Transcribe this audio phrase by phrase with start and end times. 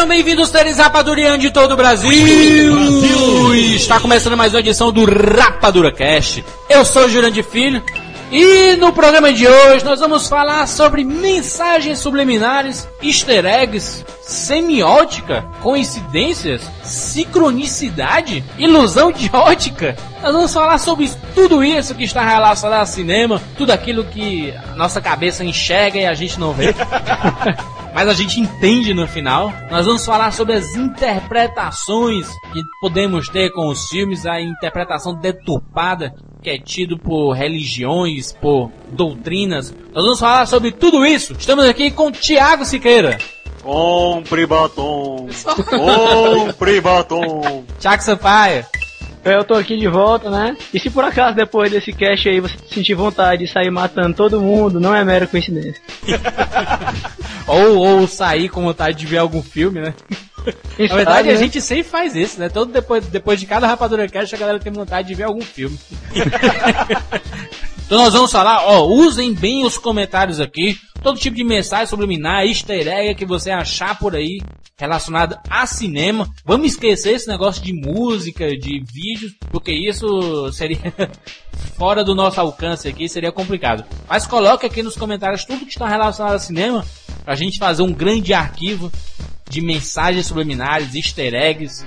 [0.00, 2.08] Sejam bem-vindos, seres rapadurianos de todo o Brasil.
[2.10, 3.54] Brasil!
[3.54, 6.42] Está começando mais uma edição do Rapadura Cast.
[6.70, 7.82] Eu sou o Jurandir Filho
[8.32, 16.62] e no programa de hoje nós vamos falar sobre mensagens subliminares, easter eggs, semiótica, coincidências,
[16.82, 19.98] sincronicidade, ilusão de ótica.
[20.22, 24.74] Nós vamos falar sobre tudo isso que está relacionado ao cinema, tudo aquilo que a
[24.76, 26.74] nossa cabeça enxerga e a gente não vê.
[27.94, 29.52] mas a gente entende no final.
[29.70, 36.14] Nós vamos falar sobre as interpretações que podemos ter com os filmes, a interpretação deturpada
[36.42, 39.74] que é tido por religiões, por doutrinas.
[39.92, 41.34] Nós vamos falar sobre tudo isso.
[41.34, 43.18] Estamos aqui com Tiago Siqueira.
[43.62, 45.28] Compre batom.
[45.68, 47.64] Compre batom.
[47.78, 48.64] Tiago Sampaio.
[49.24, 50.56] Eu tô aqui de volta, né?
[50.72, 54.40] E se por acaso depois desse cast aí você sentir vontade de sair matando todo
[54.40, 55.82] mundo, não é mera coincidência.
[57.46, 59.94] ou, ou sair com vontade de ver algum filme, né?
[60.78, 62.48] Na verdade, a gente sempre faz isso, né?
[62.48, 65.78] Todo depois, depois de cada Rapadura Cast, a galera tem vontade de ver algum filme.
[67.90, 72.46] então nós vamos falar, ó, usem bem os comentários aqui, todo tipo de mensagem subliminar,
[72.46, 74.40] easter egg que você achar por aí
[74.78, 76.32] relacionado a cinema.
[76.44, 80.78] Vamos esquecer esse negócio de música, de vídeos, porque isso seria
[81.76, 83.84] fora do nosso alcance aqui, seria complicado.
[84.08, 86.86] Mas coloque aqui nos comentários tudo que está relacionado a cinema,
[87.24, 88.88] pra gente fazer um grande arquivo
[89.48, 91.84] de mensagens subliminares, easter eggs,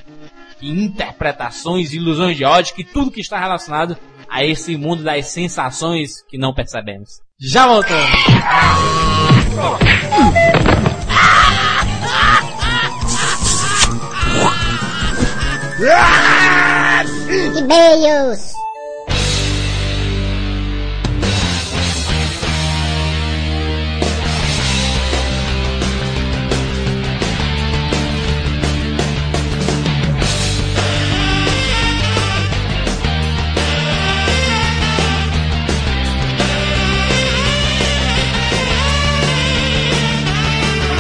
[0.62, 3.98] interpretações, ilusões de ótica e tudo que está relacionado
[4.34, 7.22] a esse mundo das sensações que não percebemos.
[7.40, 8.10] Já voltamos!
[17.56, 18.54] E-mails!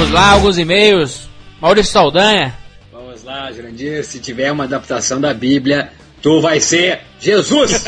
[0.03, 1.29] Vamos lá, alguns e-mails.
[1.61, 2.53] Maurício Saldanha.
[2.91, 4.03] Vamos lá, Jurandir.
[4.03, 7.85] Se tiver uma adaptação da Bíblia, tu vai ser Jesus!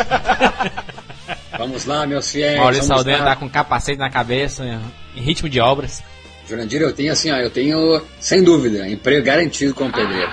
[1.59, 2.57] Vamos lá, meus fiéis.
[2.57, 3.25] Maurício Saldanha lá.
[3.25, 4.63] tá com capacete na cabeça,
[5.13, 6.01] em ritmo de obras.
[6.47, 10.31] Jurandir, eu tenho assim, ó, eu tenho, sem dúvida, emprego garantido como pedreiro.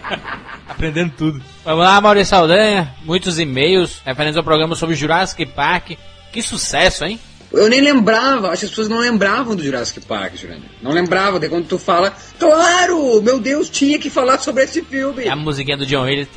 [0.66, 1.42] Aprendendo tudo.
[1.62, 2.94] Vamos lá, Maurício Saldanha.
[3.04, 5.90] Muitos e-mails referentes ao programa sobre Jurassic Park.
[6.32, 7.20] Que sucesso, hein?
[7.56, 10.68] Eu nem lembrava, acho que as pessoas não lembravam do Jurassic Park, Jurandir.
[10.82, 15.24] Não lembravam, daí quando tu fala, claro, meu Deus, tinha que falar sobre esse filme.
[15.24, 16.28] E a musiquinha do John Williams.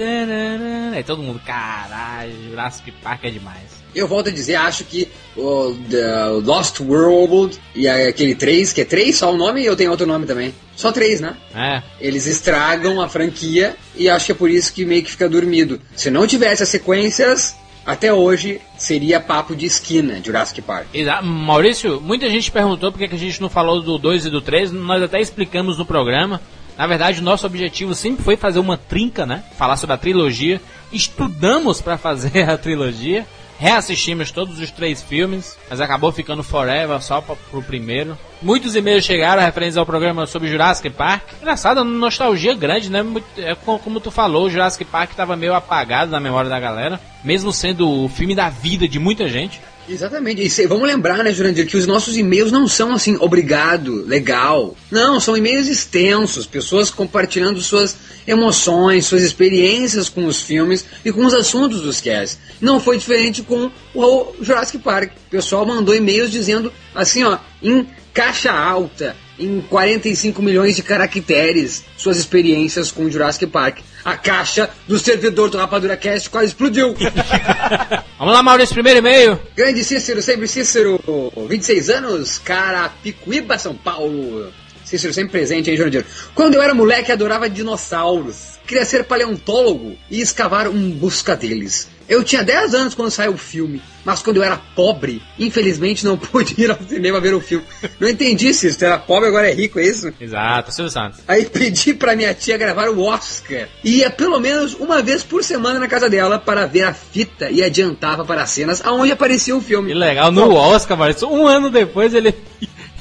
[0.94, 3.80] Aí todo mundo, caralho, Jurassic Park é demais.
[3.94, 8.86] Eu volto a dizer, acho que o The Lost World e aquele 3, que é
[8.86, 10.54] 3 só o nome, e eu tenho outro nome também.
[10.76, 11.36] Só 3, né?
[11.56, 11.82] É.
[12.00, 15.82] Eles estragam a franquia e acho que é por isso que meio que fica dormido.
[15.96, 20.88] Se não tivesse as sequências, até hoje seria papo de esquina, Jurassic Park.
[20.94, 24.42] Exa- Maurício, muita gente perguntou por que a gente não falou do 2 e do
[24.42, 24.72] 3.
[24.72, 26.42] Nós até explicamos no programa.
[26.78, 29.44] Na verdade, nosso objetivo sempre foi fazer uma trinca, né?
[29.58, 30.62] Falar sobre a trilogia.
[30.94, 33.26] Estudamos para fazer a trilogia.
[33.60, 38.18] Reassistimos todos os três filmes, mas acabou ficando Forever só pra, pro primeiro.
[38.42, 41.24] Muitos e-mails chegaram referentes ao programa sobre Jurassic Park.
[41.42, 43.04] Engraçado, nostalgia grande, né?
[43.38, 47.02] É co- como tu falou, o Jurassic Park tava meio apagado na memória da galera,
[47.22, 49.60] mesmo sendo o filme da vida de muita gente.
[49.90, 50.42] Exatamente.
[50.42, 54.76] E vamos lembrar, né, Jurandir, que os nossos e-mails não são assim, obrigado, legal.
[54.92, 57.98] Não, são e-mails extensos, pessoas compartilhando suas
[58.28, 62.38] emoções, suas experiências com os filmes e com os assuntos dos casts.
[62.62, 65.12] Não foi diferente com o Jurassic Park.
[65.28, 71.84] O pessoal mandou e-mails dizendo assim, ó, em caixa alta, em 45 milhões de caracteres,
[71.98, 73.80] suas experiências com o Jurassic Park.
[74.04, 76.94] A caixa do servidor do Rapadura Cast quase explodiu.
[78.20, 79.40] Vamos lá, Maurício, primeiro e-mail.
[79.56, 81.00] Grande Cícero, sempre Cícero,
[81.48, 84.52] 26 anos, Carapicuíba, São Paulo.
[84.84, 86.06] Cícero sempre presente, hein, Jurandir?
[86.34, 88.58] Quando eu era moleque, adorava dinossauros.
[88.66, 91.88] Queria ser paleontólogo e escavar um busca deles.
[92.10, 96.18] Eu tinha 10 anos quando saiu o filme, mas quando eu era pobre, infelizmente não
[96.20, 97.64] pude ir ao cinema ver o filme.
[98.00, 100.12] Não entendi se isso era pobre agora é rico, é isso?
[100.20, 101.20] Exato, Silvio Santos.
[101.28, 103.68] Aí pedi pra minha tia gravar o Oscar.
[103.84, 107.52] E ia pelo menos uma vez por semana na casa dela para ver a fita
[107.52, 109.90] e adiantava para as cenas aonde aparecia o filme.
[109.90, 112.34] Que legal, no Oscar, mas um ano depois ele,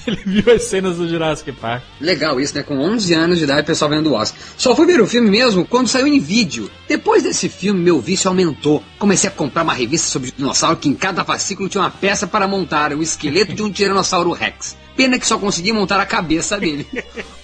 [0.08, 1.82] ele viu as cenas do Jurassic Park.
[2.00, 2.62] Legal isso, né?
[2.62, 4.40] Com 11 anos de idade, o pessoal vendo o Oscar.
[4.56, 6.70] Só fui ver o filme mesmo quando saiu em vídeo.
[6.88, 8.82] Depois desse filme, meu vício aumentou.
[8.99, 12.49] Comecei a comprar uma revista sobre dinossauro que em cada fascículo tinha uma peça para
[12.49, 14.76] montar o esqueleto de um Tiranossauro Rex.
[14.96, 16.87] Pena que só consegui montar a cabeça dele.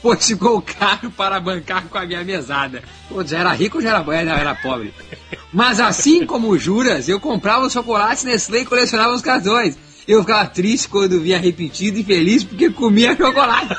[0.02, 2.82] Pois ficou caro para bancar com a minha mesada.
[3.08, 4.92] Pô, já era rico ou já era, já era pobre?
[5.50, 9.78] Mas assim como o Juras, eu comprava os chocolates Nestlé e colecionava os cartões.
[10.06, 13.74] Eu ficava triste quando via repetido e feliz porque comia chocolate.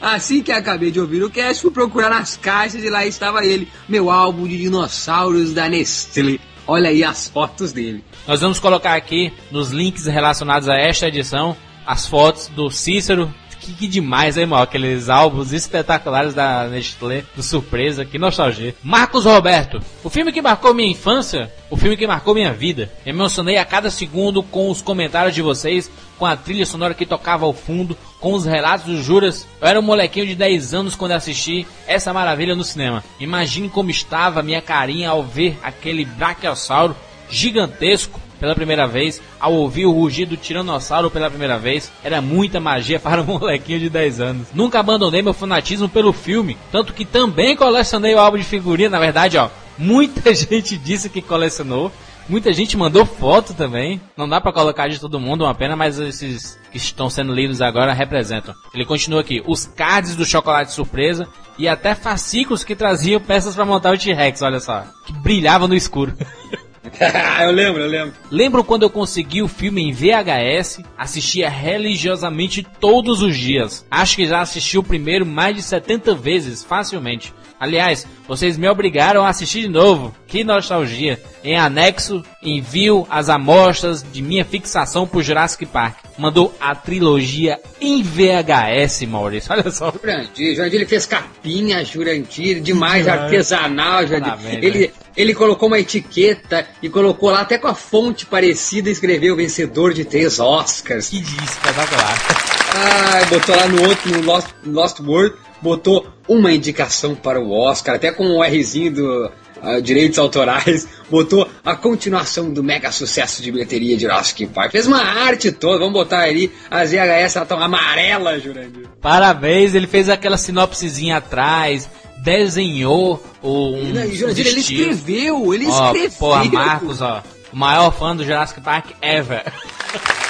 [0.00, 3.68] Assim que acabei de ouvir o cast, fui procurar nas caixas e lá estava ele,
[3.88, 6.38] meu álbum de dinossauros da Nestlé.
[6.66, 8.02] Olha aí as fotos dele.
[8.26, 11.56] Nós vamos colocar aqui nos links relacionados a esta edição
[11.86, 13.32] as fotos do Cícero.
[13.72, 14.62] Que, demais, hein, mal?
[14.62, 18.74] Aqueles álbuns espetaculares da Nestlé, do surpresa, que nostalgia.
[18.82, 22.90] Marcos Roberto, o filme que marcou minha infância, o filme que marcou minha vida.
[23.06, 27.46] Emocionei a cada segundo com os comentários de vocês, com a trilha sonora que tocava
[27.46, 29.46] ao fundo, com os relatos dos juras.
[29.60, 33.02] Eu era um molequinho de 10 anos quando assisti essa maravilha no cinema.
[33.18, 36.94] Imagine como estava minha carinha ao ver aquele brachiosauro
[37.30, 42.60] gigantesco pela primeira vez, ao ouvir o rugido do tiranossauro pela primeira vez, era muita
[42.60, 44.48] magia para um molequinho de 10 anos.
[44.54, 48.98] Nunca abandonei meu fanatismo pelo filme, tanto que também colecionei o álbum de figurinha, na
[48.98, 49.48] verdade, ó,
[49.78, 51.90] muita gente disse que colecionou.
[52.26, 54.00] Muita gente mandou foto também.
[54.16, 57.60] Não dá para colocar de todo mundo, uma pena, mas esses que estão sendo lidos
[57.60, 58.54] agora representam.
[58.72, 63.66] Ele continua aqui: os cards do chocolate surpresa e até fascículos que traziam peças para
[63.66, 66.16] montar o T-Rex, olha só, que brilhava no escuro.
[67.42, 68.14] eu lembro, eu lembro.
[68.30, 73.86] Lembro quando eu consegui o filme em VHS, assistia religiosamente todos os dias.
[73.90, 77.32] Acho que já assisti o primeiro mais de 70 vezes, facilmente.
[77.64, 80.14] Aliás, vocês me obrigaram a assistir de novo.
[80.26, 81.18] Que nostalgia.
[81.42, 85.96] Em anexo, envio as amostras de minha fixação por Jurassic Park.
[86.18, 89.50] Mandou a trilogia em VHS, Maurício.
[89.50, 89.90] Olha só.
[89.90, 93.22] Jurandir, Jurandir ele fez capinha, Jurandir, demais, Demais.
[93.22, 94.30] artesanal, Jurandir.
[94.30, 98.92] Parabéns, ele, ele colocou uma etiqueta e colocou lá até com a fonte parecida e
[98.92, 101.08] escreveu vencedor de três Oscars.
[101.08, 102.53] Que diz, espetacular.
[102.76, 107.94] Ah, botou lá no outro, no Lost, Lost World, botou uma indicação para o Oscar,
[107.94, 109.32] até com o Rzinho do
[109.62, 114.72] ah, Direitos Autorais, botou a continuação do mega sucesso de bilheteria de Jurassic Park.
[114.72, 118.88] Fez uma arte toda, vamos botar ali, as VHS elas estão amarelas, Jurandir.
[119.00, 121.88] Parabéns, ele fez aquela sinopsezinha atrás,
[122.24, 126.18] desenhou o um, E, Jurandir, ele escreveu, ele Ó, escreveu.
[126.18, 127.22] porra, Marcos, ó.
[127.52, 129.44] O maior fã do Jurassic Park ever.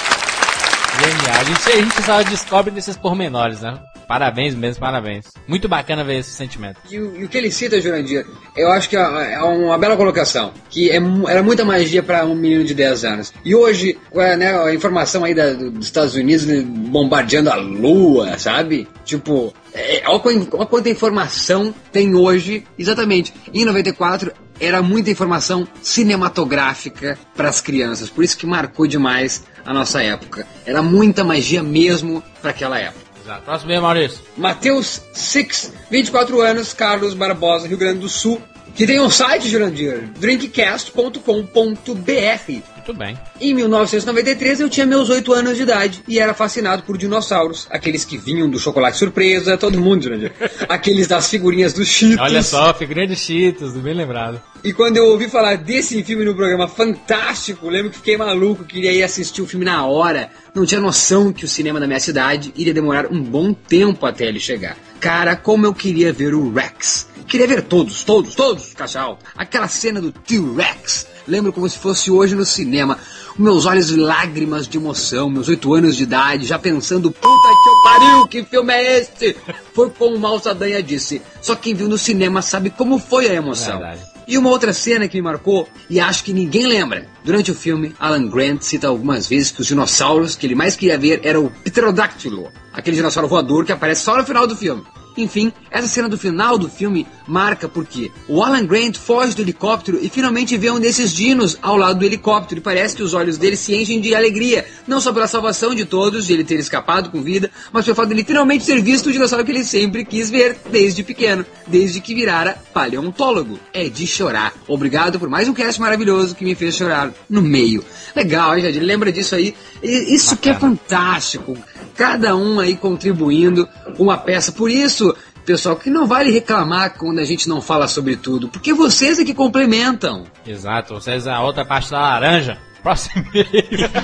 [0.99, 1.39] Genial.
[1.39, 3.79] A gente, a gente só descobre desses pormenores, né?
[4.07, 5.25] Parabéns mesmo, parabéns.
[5.47, 6.77] Muito bacana ver esse sentimento.
[6.91, 8.23] E e o que ele cita, Jurandir,
[8.55, 10.53] eu acho que é, é uma bela colocação.
[10.69, 10.97] Que é
[11.27, 13.33] era muita magia para um menino de 10 anos.
[13.43, 13.97] E hoje,
[14.37, 18.87] né, a informação aí da- do- dos Estados Unidos né, bombardeando a Lua, sabe?
[19.03, 22.63] Tipo, é, olha quanta informação tem hoje.
[22.77, 23.33] Exatamente.
[23.51, 28.09] Em 94, era muita informação cinematográfica para as crianças.
[28.09, 30.47] Por isso que marcou demais a nossa época.
[30.65, 33.03] Era muita magia mesmo para aquela época.
[33.23, 33.41] Exato.
[33.41, 34.19] Próximo bem, Maurício.
[34.37, 38.39] Matheus Six, 24 anos, Carlos Barbosa, Rio Grande do Sul,
[38.75, 42.74] que tem um site, Jurandir, drinkcast.com.br.
[42.85, 43.17] Muito bem.
[43.41, 48.05] Em 1993 eu tinha meus 8 anos de idade e era fascinado por dinossauros, aqueles
[48.05, 50.31] que vinham do chocolate surpresa, todo mundo, Jurandir.
[50.69, 52.19] aqueles das figurinhas dos Cheetos.
[52.19, 54.39] Olha só, figurinha de Cheetos, bem lembrado.
[54.63, 58.91] E quando eu ouvi falar desse filme no programa fantástico, lembro que fiquei maluco, queria
[58.91, 60.29] ir assistir o filme na hora.
[60.53, 64.27] Não tinha noção que o cinema da minha cidade iria demorar um bom tempo até
[64.27, 64.77] ele chegar.
[64.99, 67.07] Cara, como eu queria ver o Rex.
[67.27, 69.25] Queria ver todos, todos, todos, alta.
[69.35, 71.14] Aquela cena do T-Rex.
[71.27, 72.97] Lembro como se fosse hoje no cinema.
[73.37, 77.83] Meus olhos lágrimas de emoção, meus oito anos de idade, já pensando, puta que eu
[77.83, 79.35] pariu, que filme é esse?
[79.73, 81.21] Foi como o Mal Sadanha disse.
[81.41, 83.79] Só quem viu no cinema sabe como foi a emoção.
[83.79, 84.15] Verdade.
[84.27, 87.07] E uma outra cena que me marcou, e acho que ninguém lembra.
[87.23, 90.97] Durante o filme, Alan Grant cita algumas vezes que os dinossauros que ele mais queria
[90.97, 94.83] ver era o Pterodáctilo, aquele dinossauro voador que aparece só no final do filme.
[95.17, 99.99] Enfim, essa cena do final do filme marca porque o Alan Grant foge do helicóptero
[100.01, 103.37] e finalmente vê um desses dinos ao lado do helicóptero e parece que os olhos
[103.37, 107.09] dele se enchem de alegria, não só pela salvação de todos, de ele ter escapado
[107.09, 110.29] com vida, mas pelo fato de literalmente ter visto o dinossauro que ele sempre quis
[110.29, 113.59] ver desde pequeno, desde que virara paleontólogo.
[113.73, 114.53] É de chorar.
[114.67, 117.83] Obrigado por mais um cast maravilhoso que me fez chorar no meio.
[118.15, 118.83] Legal, hein, Jadir?
[118.83, 119.55] Lembra disso aí?
[119.81, 120.41] Isso Bacana.
[120.41, 121.57] que é fantástico.
[121.95, 124.51] Cada um aí contribuindo uma peça.
[124.51, 128.73] Por isso, pessoal, que não vale reclamar quando a gente não fala sobre tudo, porque
[128.73, 130.25] vocês é que complementam.
[130.45, 132.57] Exato, vocês é a outra parte da laranja.
[132.83, 133.25] Próximo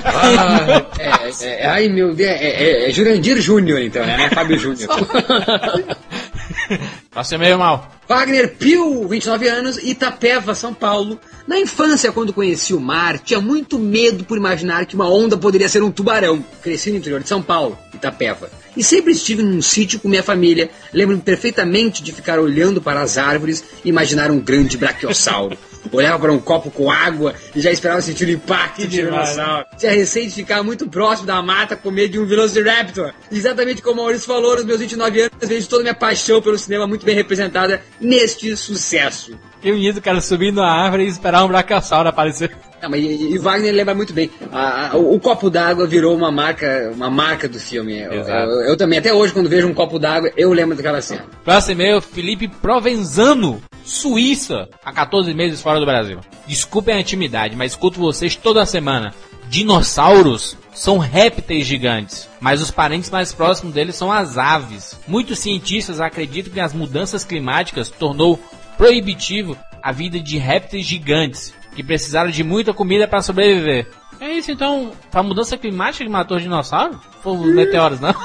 [0.04, 4.28] ah, é, é, é, ai meu Deus, é, é, é Jurandir Júnior então, né?
[4.30, 4.90] Fábio Júnior.
[7.10, 7.90] Próximo meio mal.
[8.08, 11.18] Wagner Pio, 29 anos, Itapeva, São Paulo.
[11.46, 15.68] Na infância, quando conheci o mar, tinha muito medo por imaginar que uma onda poderia
[15.68, 16.44] ser um tubarão.
[16.62, 18.50] Cresci no interior de São Paulo, Itapeva.
[18.76, 20.70] E sempre estive num sítio com minha família.
[20.92, 25.56] Lembro-me perfeitamente de ficar olhando para as árvores e imaginar um grande braquiossauro.
[25.90, 29.66] Olhava para um copo com água e já esperava sentir o impacto de dinossauro.
[29.76, 33.12] Tinha receio de ficar muito próximo da mata com medo de um Velociraptor.
[33.30, 36.58] Exatamente como o Maurício falou, nos meus 29 anos, vejo toda a minha paixão pelo
[36.58, 39.38] cinema muito bem representada neste sucesso.
[39.60, 42.50] Que bonito, cara, subir na árvore e esperar um brachiosauro aparecer.
[42.82, 44.28] Não, mas e, e, Wagner lembra muito bem.
[44.50, 48.00] A, a, o, o, copo d'água virou uma marca, uma marca do filme.
[48.00, 51.24] Eu, eu, eu, também, até hoje, quando vejo um copo d'água, eu lembro daquela cena.
[51.44, 56.18] Próximo e-mail, Felipe Provenzano, Suíça, há 14 meses fora do Brasil.
[56.46, 59.14] Desculpem a intimidade, mas escuto vocês toda semana.
[59.48, 64.98] Dinossauros são répteis gigantes, mas os parentes mais próximos deles são as aves.
[65.06, 68.40] Muitos cientistas acreditam que as mudanças climáticas tornou
[68.76, 73.88] proibitivo a vida de répteis gigantes, que precisaram de muita comida para sobreviver.
[74.20, 76.96] É isso então, foi a mudança climática que matou os dinossauros?
[77.22, 78.14] Foi os meteoros, não?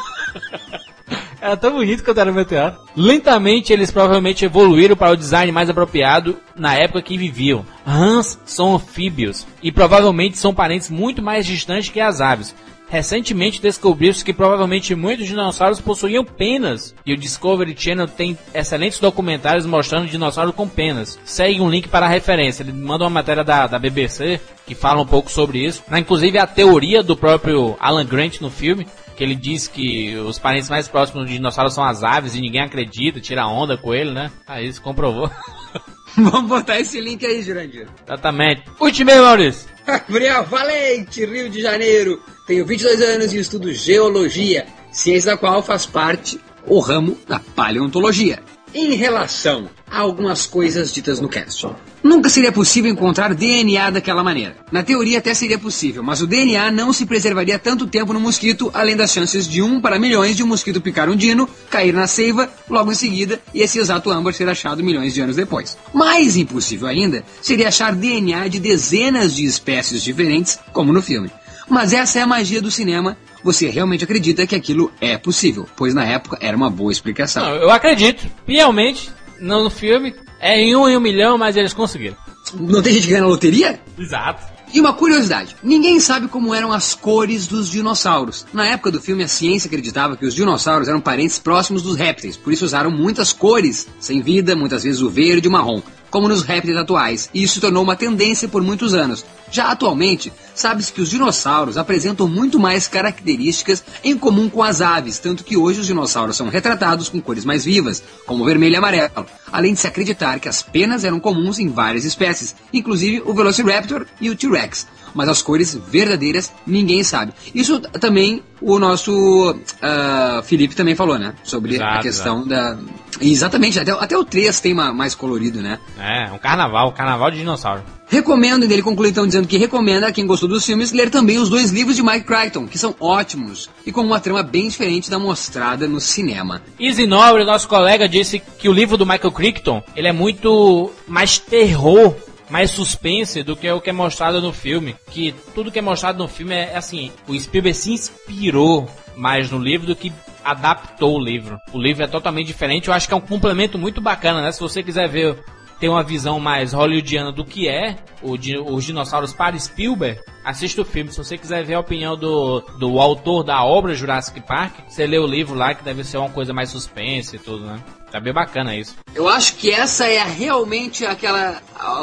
[1.40, 2.76] Era tão bonito quando era meteoro.
[2.96, 7.66] Lentamente, eles provavelmente evoluíram para o design mais apropriado na época que viviam.
[7.86, 12.56] Rãs são anfíbios e provavelmente são parentes muito mais distantes que as aves.
[12.90, 19.66] Recentemente descobriu-se que provavelmente muitos dinossauros possuíam penas, e o Discovery Channel tem excelentes documentários
[19.66, 21.20] mostrando dinossauros com penas.
[21.26, 25.02] Segue um link para a referência, ele manda uma matéria da, da BBC que fala
[25.02, 25.84] um pouco sobre isso.
[25.92, 30.70] Inclusive a teoria do próprio Alan Grant no filme, que ele diz que os parentes
[30.70, 34.32] mais próximos de dinossauros são as aves e ninguém acredita, tira onda com ele, né?
[34.46, 35.30] Aí se comprovou.
[36.16, 37.88] Vamos botar esse link aí, Jurandir.
[38.06, 38.64] Exatamente.
[38.80, 39.77] Último Maurício.
[40.08, 42.22] Gabriel Valente, Rio de Janeiro.
[42.46, 48.44] Tenho 22 anos e estudo geologia, ciência da qual faz parte o ramo da paleontologia.
[48.74, 51.68] Em relação a algumas coisas ditas no cast.
[52.04, 54.56] Nunca seria possível encontrar DNA daquela maneira.
[54.72, 58.70] Na teoria até seria possível, mas o DNA não se preservaria tanto tempo no mosquito,
[58.74, 62.08] além das chances de 1 para milhões de um mosquito picar um dino, cair na
[62.08, 65.78] seiva logo em seguida e esse exato âmbar ser achado milhões de anos depois.
[65.94, 71.32] Mais impossível ainda seria achar DNA de dezenas de espécies diferentes, como no filme.
[71.70, 73.18] Mas essa é a magia do cinema.
[73.44, 77.44] Você realmente acredita que aquilo é possível, pois na época era uma boa explicação.
[77.44, 80.16] Não, eu acredito, fielmente, no filme.
[80.40, 82.16] É em um em um milhão, mas eles conseguiram.
[82.54, 83.80] Não tem gente que ganha na loteria?
[83.98, 84.58] Exato.
[84.74, 88.46] E uma curiosidade: ninguém sabe como eram as cores dos dinossauros.
[88.54, 92.36] Na época do filme, a ciência acreditava que os dinossauros eram parentes próximos dos répteis,
[92.36, 96.28] por isso usaram muitas cores, sem vida, muitas vezes o verde e o marrom como
[96.28, 99.26] nos répteis atuais, e isso tornou uma tendência por muitos anos.
[99.52, 105.20] Já atualmente, sabe-se que os dinossauros apresentam muito mais características em comum com as aves,
[105.20, 109.26] tanto que hoje os dinossauros são retratados com cores mais vivas, como vermelho e amarelo,
[109.52, 114.06] além de se acreditar que as penas eram comuns em várias espécies, inclusive o Velociraptor
[114.20, 117.34] e o T-Rex mas as cores verdadeiras ninguém sabe.
[117.54, 121.34] Isso também o nosso uh, Felipe também falou, né?
[121.44, 122.50] Sobre exato, a questão exato.
[122.50, 122.78] da.
[123.20, 125.80] Exatamente, até, até o 3 tem uma, mais colorido, né?
[125.98, 127.84] É, um carnaval, um carnaval de dinossauro.
[128.10, 131.50] Recomendo, ele conclui então dizendo que recomenda a quem gostou dos filmes ler também os
[131.50, 135.20] dois livros de Mike Crichton, que são ótimos e com uma trama bem diferente da
[135.20, 136.62] mostrada no cinema.
[136.80, 141.38] Easy Nobre, nosso colega, disse que o livro do Michael Crichton ele é muito mais
[141.38, 142.16] terror
[142.50, 144.96] mais suspense do que o que é mostrado no filme.
[145.12, 149.52] Que tudo que é mostrado no filme é, é assim, o Spielberg se inspirou mais
[149.52, 150.14] no livro do que
[150.44, 151.60] adaptou o livro.
[151.74, 154.52] O livro é totalmente diferente, eu acho que é um complemento muito bacana, né?
[154.52, 155.38] Se você quiser ver
[155.80, 158.34] ter uma visão mais hollywoodiana do que é o,
[158.74, 161.12] os dinossauros para Spielberg, assista o filme.
[161.12, 165.20] Se você quiser ver a opinião do, do autor da obra Jurassic Park, você lê
[165.20, 167.80] o livro lá que deve ser uma coisa mais suspense e tudo, né?
[168.12, 168.96] Tá bem bacana isso.
[169.14, 171.62] Eu acho que essa é realmente aquela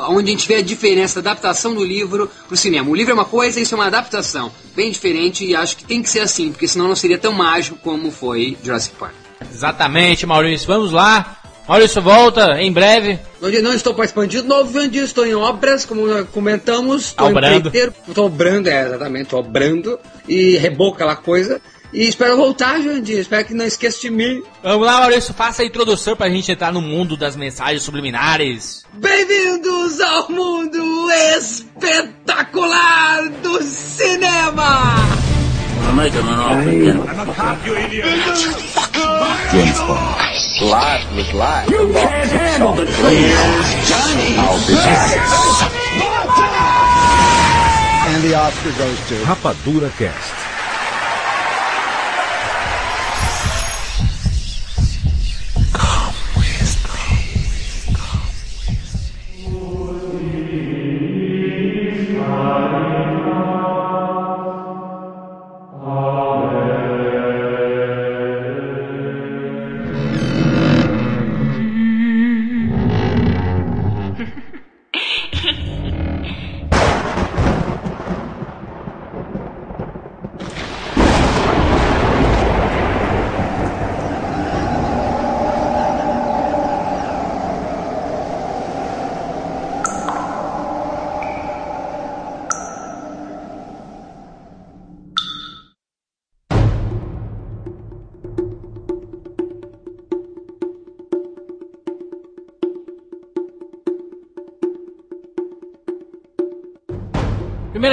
[0.09, 2.91] onde a gente vê a diferença da adaptação do livro pro cinema.
[2.91, 6.03] O livro é uma coisa, isso é uma adaptação bem diferente e acho que tem
[6.03, 9.15] que ser assim, porque senão não seria tão mágico como foi Jurassic Park.
[9.51, 10.67] Exatamente, Maurício.
[10.67, 11.39] Vamos lá.
[11.67, 13.19] Maurício volta em breve.
[13.43, 17.07] Onde não estou participando de novo, onde estou em obras, como comentamos.
[17.07, 17.73] Estou Obrando.
[17.75, 19.99] Estou obrando, é, exatamente, estou obrando.
[20.29, 21.61] E reboca aquela coisa.
[21.95, 23.21] E espero voltar, Jandir.
[23.21, 24.43] Espero que não esqueça de mim.
[24.65, 25.33] Vamos lá, Maurício.
[25.33, 28.85] Faça a introdução pra gente entrar no mundo das mensagens subliminares.
[28.95, 34.93] Bem-vindos ao mundo espetacular do cinema!
[49.25, 50.44] Rapadura Cast.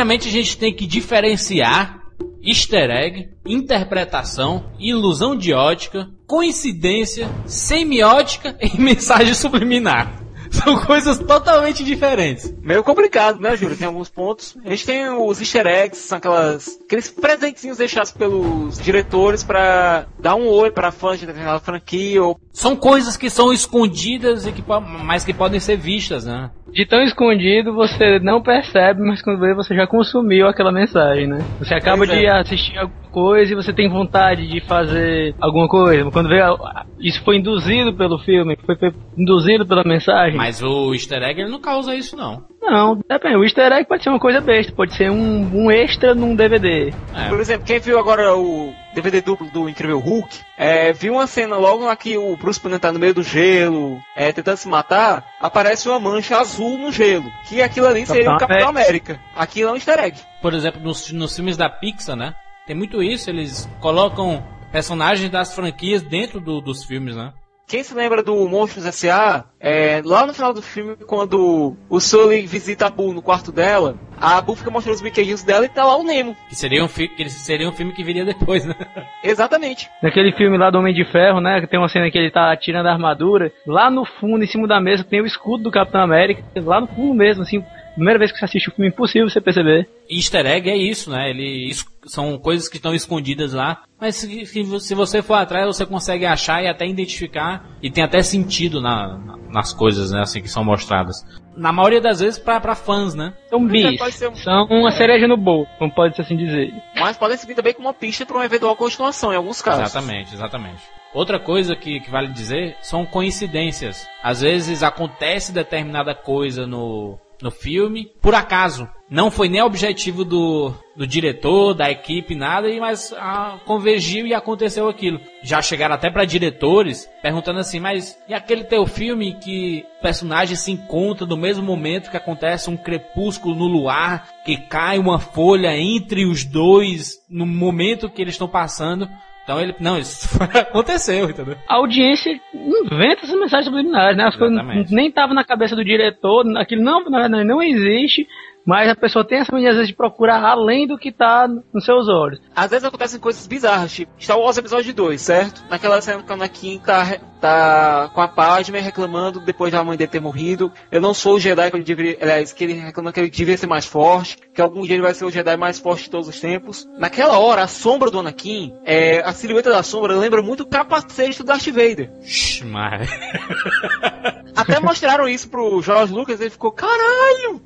[0.02, 2.02] Primeiramente, a gente tem que diferenciar
[2.44, 10.21] easter egg, interpretação, ilusão de ótica, coincidência, semiótica e mensagem subliminar.
[10.64, 12.54] São coisas totalmente diferentes.
[12.62, 13.78] Meio complicado, né, Júlio?
[13.78, 14.58] Tem alguns pontos.
[14.66, 20.36] A gente tem os easter eggs, são aquelas, aqueles presentinhos deixados pelos diretores pra dar
[20.36, 24.64] um olho pra fãs de determinada franquia ou São coisas que são escondidas e que,
[25.04, 26.52] mas que podem ser vistas, né?
[26.72, 31.40] De tão escondido, você não percebe, mas quando vê, você já consumiu aquela mensagem, né?
[31.60, 32.40] Você acaba Pois de é.
[32.40, 36.10] assistir alguma coisa e você tem vontade de fazer alguma coisa.
[36.12, 38.78] Quando vê, ah, isso foi induzido pelo filme, foi
[39.18, 40.40] induzido pela mensagem.
[40.44, 42.46] Mas o easter egg ele não causa isso, não.
[42.62, 43.36] Não, depende.
[43.38, 46.94] O easter egg pode ser uma coisa besta, pode ser um, um extra num DVD.
[47.16, 47.30] É.
[47.30, 51.58] Por exemplo, quem viu agora o DVD duplo do Incrível Hulk, é, viu uma cena
[51.58, 55.26] logo lá que o Bruce Banner tá no meio do gelo, é, tentando se matar,
[55.40, 59.20] aparece uma mancha azul no gelo, que aquilo ali seria o Capitão Capitão América.
[59.36, 60.18] Aquilo é um easter egg.
[60.42, 62.34] Por exemplo, nos, nos filmes da Pixar, né?
[62.68, 67.34] Tem muito isso, eles colocam personagens das franquias dentro do- dos filmes, né?
[67.72, 72.46] Quem se lembra do Monstros S.A., é, lá no final do filme, quando o Sully
[72.46, 75.86] visita a Boo no quarto dela, a Boo fica mostrando os brinquedinhos dela e tá
[75.86, 76.36] lá o Nemo.
[76.50, 78.76] Que seria um, fi que seria um filme que viria depois, né?
[79.24, 79.90] Exatamente.
[80.04, 81.62] Naquele filme lá do Homem de Ferro, né?
[81.62, 83.54] Que tem uma cena que ele tá tirando a armadura.
[83.66, 86.44] Lá no fundo, em cima da mesa, tem o escudo do Capitão América.
[86.58, 87.64] Lá no fundo mesmo, assim.
[87.96, 89.88] Primeira vez que você assiste o filme, impossível você perceber.
[90.10, 91.30] Easter egg é isso, né?
[91.30, 95.66] Ele, isso são coisas que estão escondidas lá, mas se, se- se você for atrás,
[95.68, 100.22] você consegue achar e até identificar, e tem até sentido na, na- nas coisas, né?
[100.22, 101.18] Assim, que são mostradas.
[101.56, 103.34] Na maioria das vezes, pra, pra fãs, né?
[103.50, 104.00] São é, bis.
[104.22, 106.74] um- São uma cereja no bolo, como pode assim dizer.
[106.96, 109.82] Mas podem servir também como uma pista para uma eventual continuação, em alguns casos.
[109.84, 110.82] Exatamente, exatamente.
[111.14, 114.08] Outra coisa que, que vale dizer são coincidências.
[114.24, 118.88] Às vezes acontece determinada coisa no, no filme, por acaso.
[119.10, 124.88] Não foi nem objetivo do, do diretor, da equipe, nada, mas ah, convergiu e aconteceu
[124.88, 125.20] aquilo.
[125.44, 130.56] Já chegaram até para diretores perguntando assim, mas e aquele teu filme que o personagem
[130.56, 135.78] se encontra no mesmo momento que acontece um crepúsculo no luar, que cai uma folha
[135.78, 139.10] entre os dois no momento que eles estão passando?
[139.44, 139.76] Então ele.
[139.80, 141.58] Não, isso aconteceu, entendeu?
[141.68, 144.26] A audiência inventa essas mensagens subliminares, né?
[144.26, 144.94] As coisas Exatamente.
[144.94, 148.28] nem estavam na cabeça do diretor, aquilo não, não existe,
[148.66, 151.86] mas a pessoa tem essa mania às vezes de procurar além do que tá nos
[151.86, 152.40] seus olhos.
[152.56, 155.64] Às vezes acontecem coisas bizarras, tipo Star Wars Episódio 2, certo?
[155.70, 160.12] Naquela cena que o Anakin tá, tá com a Padme reclamando depois da mãe dele
[160.12, 160.72] ter morrido.
[160.92, 162.18] Eu não sou o Jedi que ele deveria...
[162.22, 165.14] Aliás, que ele reclama que ele devia ser mais forte, que algum dia ele vai
[165.14, 166.88] ser o Jedi mais forte de todos os tempos.
[166.98, 171.40] Naquela hora, a sombra do Anakin, é, a silhueta da sombra lembra muito o capacete
[171.40, 172.12] do Darth Vader.
[172.24, 173.10] Shhh, Mas.
[174.56, 177.62] Até mostraram isso pro George Lucas ele ficou, caralho!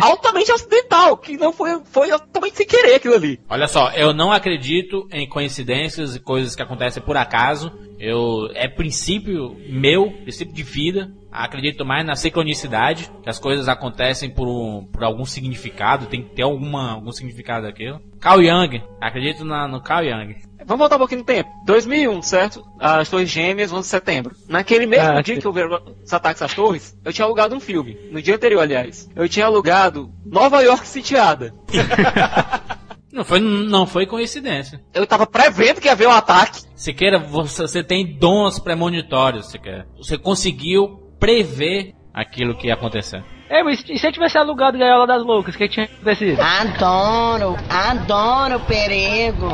[0.00, 3.40] Altamente acidental, que não foi, foi altamente sem querer aquilo ali.
[3.48, 7.72] Olha só, eu não acredito em coincidências e coisas que acontecem por acaso.
[7.98, 11.10] Eu é princípio meu, princípio de vida.
[11.32, 16.34] Acredito mais na sincronicidade, que as coisas acontecem por, um, por algum significado, tem que
[16.34, 18.00] ter alguma, algum significado daquilo.
[18.20, 20.34] Carl Jung, acredito na, no Carl Jung.
[20.66, 21.48] Vamos voltar um pouquinho no tempo.
[21.64, 22.62] 2001, certo?
[22.78, 24.36] As Torres Gêmeas, 11 de setembro.
[24.48, 25.40] Naquele mesmo Ah, dia sim.
[25.40, 27.96] que houveram os ataques às torres, eu tinha alugado um filme.
[28.10, 29.08] No dia anterior, aliás.
[29.16, 31.54] Eu tinha alugado Nova York sitiada.
[33.12, 34.78] Não foi, não foi coincidência.
[34.92, 36.60] Eu tava prevendo que ia haver um ataque.
[36.74, 39.88] Siqueira, você, você tem dons premonitórios, Siqueira.
[39.96, 43.24] Você conseguiu prever aquilo que ia acontecer.
[43.48, 46.40] É, mas e se eu tivesse alugado Gaiola das Loucas, o que tinha acontecido?
[46.40, 49.48] Adoro, adoro perigo.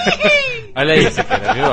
[0.74, 1.66] Olha aí, Siqueira, viu?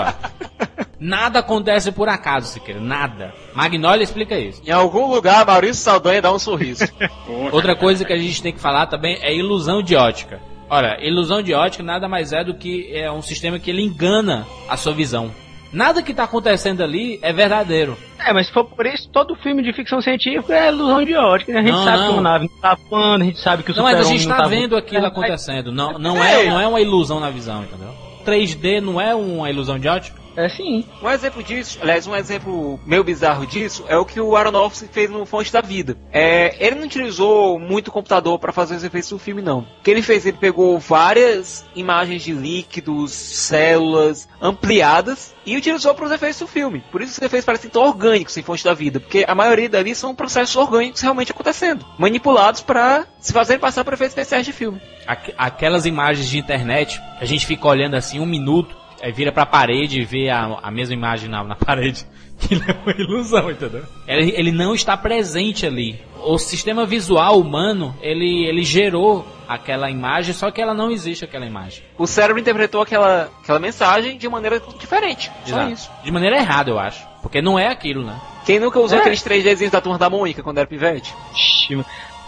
[0.99, 2.79] Nada acontece por acaso, Siqueira.
[2.79, 3.33] Nada.
[3.53, 4.61] Magnolia explica isso.
[4.65, 6.85] Em algum lugar, Maurício Saldanha dá um sorriso.
[7.51, 10.39] Outra coisa que a gente tem que falar também é ilusão de ótica.
[10.69, 14.45] Olha, ilusão de ótica nada mais é do que é um sistema que ele engana
[14.67, 15.31] a sua visão.
[15.75, 17.97] Nada que está acontecendo ali é verdadeiro.
[18.17, 21.51] É, mas se for por isso, todo filme de ficção científica é ilusão de ótica.
[21.53, 21.59] né?
[21.59, 22.07] A gente Não, sabe não.
[22.07, 24.21] que uma nave não tá voando, a gente sabe que o Não, mas a gente
[24.21, 24.77] está tá vendo voando.
[24.77, 25.71] aquilo É, acontecendo.
[25.71, 27.93] Não, não, é, não é uma ilusão na visão, entendeu?
[28.25, 30.24] 3D não é uma ilusão de ótica?
[30.35, 30.85] É sim.
[31.01, 35.09] Um exemplo disso, aliás, um exemplo meio bizarro disso, é o que o Aronofsky fez
[35.09, 35.97] no Fonte da Vida.
[36.11, 39.59] É, ele não utilizou muito computador para fazer os efeitos do filme, não.
[39.59, 46.05] O que ele fez, ele pegou várias imagens de líquidos, células ampliadas e utilizou para
[46.05, 46.83] os efeitos do filme.
[46.91, 49.93] Por isso os efeitos parecem tão orgânicos em Fonte da Vida, porque a maioria dali
[49.95, 54.81] são processos orgânicos realmente acontecendo, manipulados para se fazerem passar por efeitos especiais de filme.
[55.07, 59.45] Aqu- aquelas imagens de internet, a gente fica olhando assim um minuto, aí vira pra
[59.45, 62.05] parede e vê a, a mesma imagem na, na parede.
[62.37, 63.83] Que é uma ilusão, entendeu?
[64.05, 66.01] Ele, ele não está presente ali.
[66.21, 71.45] O sistema visual humano, ele, ele gerou aquela imagem, só que ela não existe aquela
[71.45, 71.83] imagem.
[71.97, 75.31] O cérebro interpretou aquela, aquela mensagem de maneira diferente.
[75.45, 75.71] Só Exato.
[75.71, 75.91] isso.
[76.03, 77.07] De maneira errada, eu acho.
[77.21, 78.19] Porque não é aquilo, né?
[78.45, 79.01] Quem nunca usou É.
[79.01, 81.15] aqueles 3Dzinhos da turma da Mônica quando era pivete?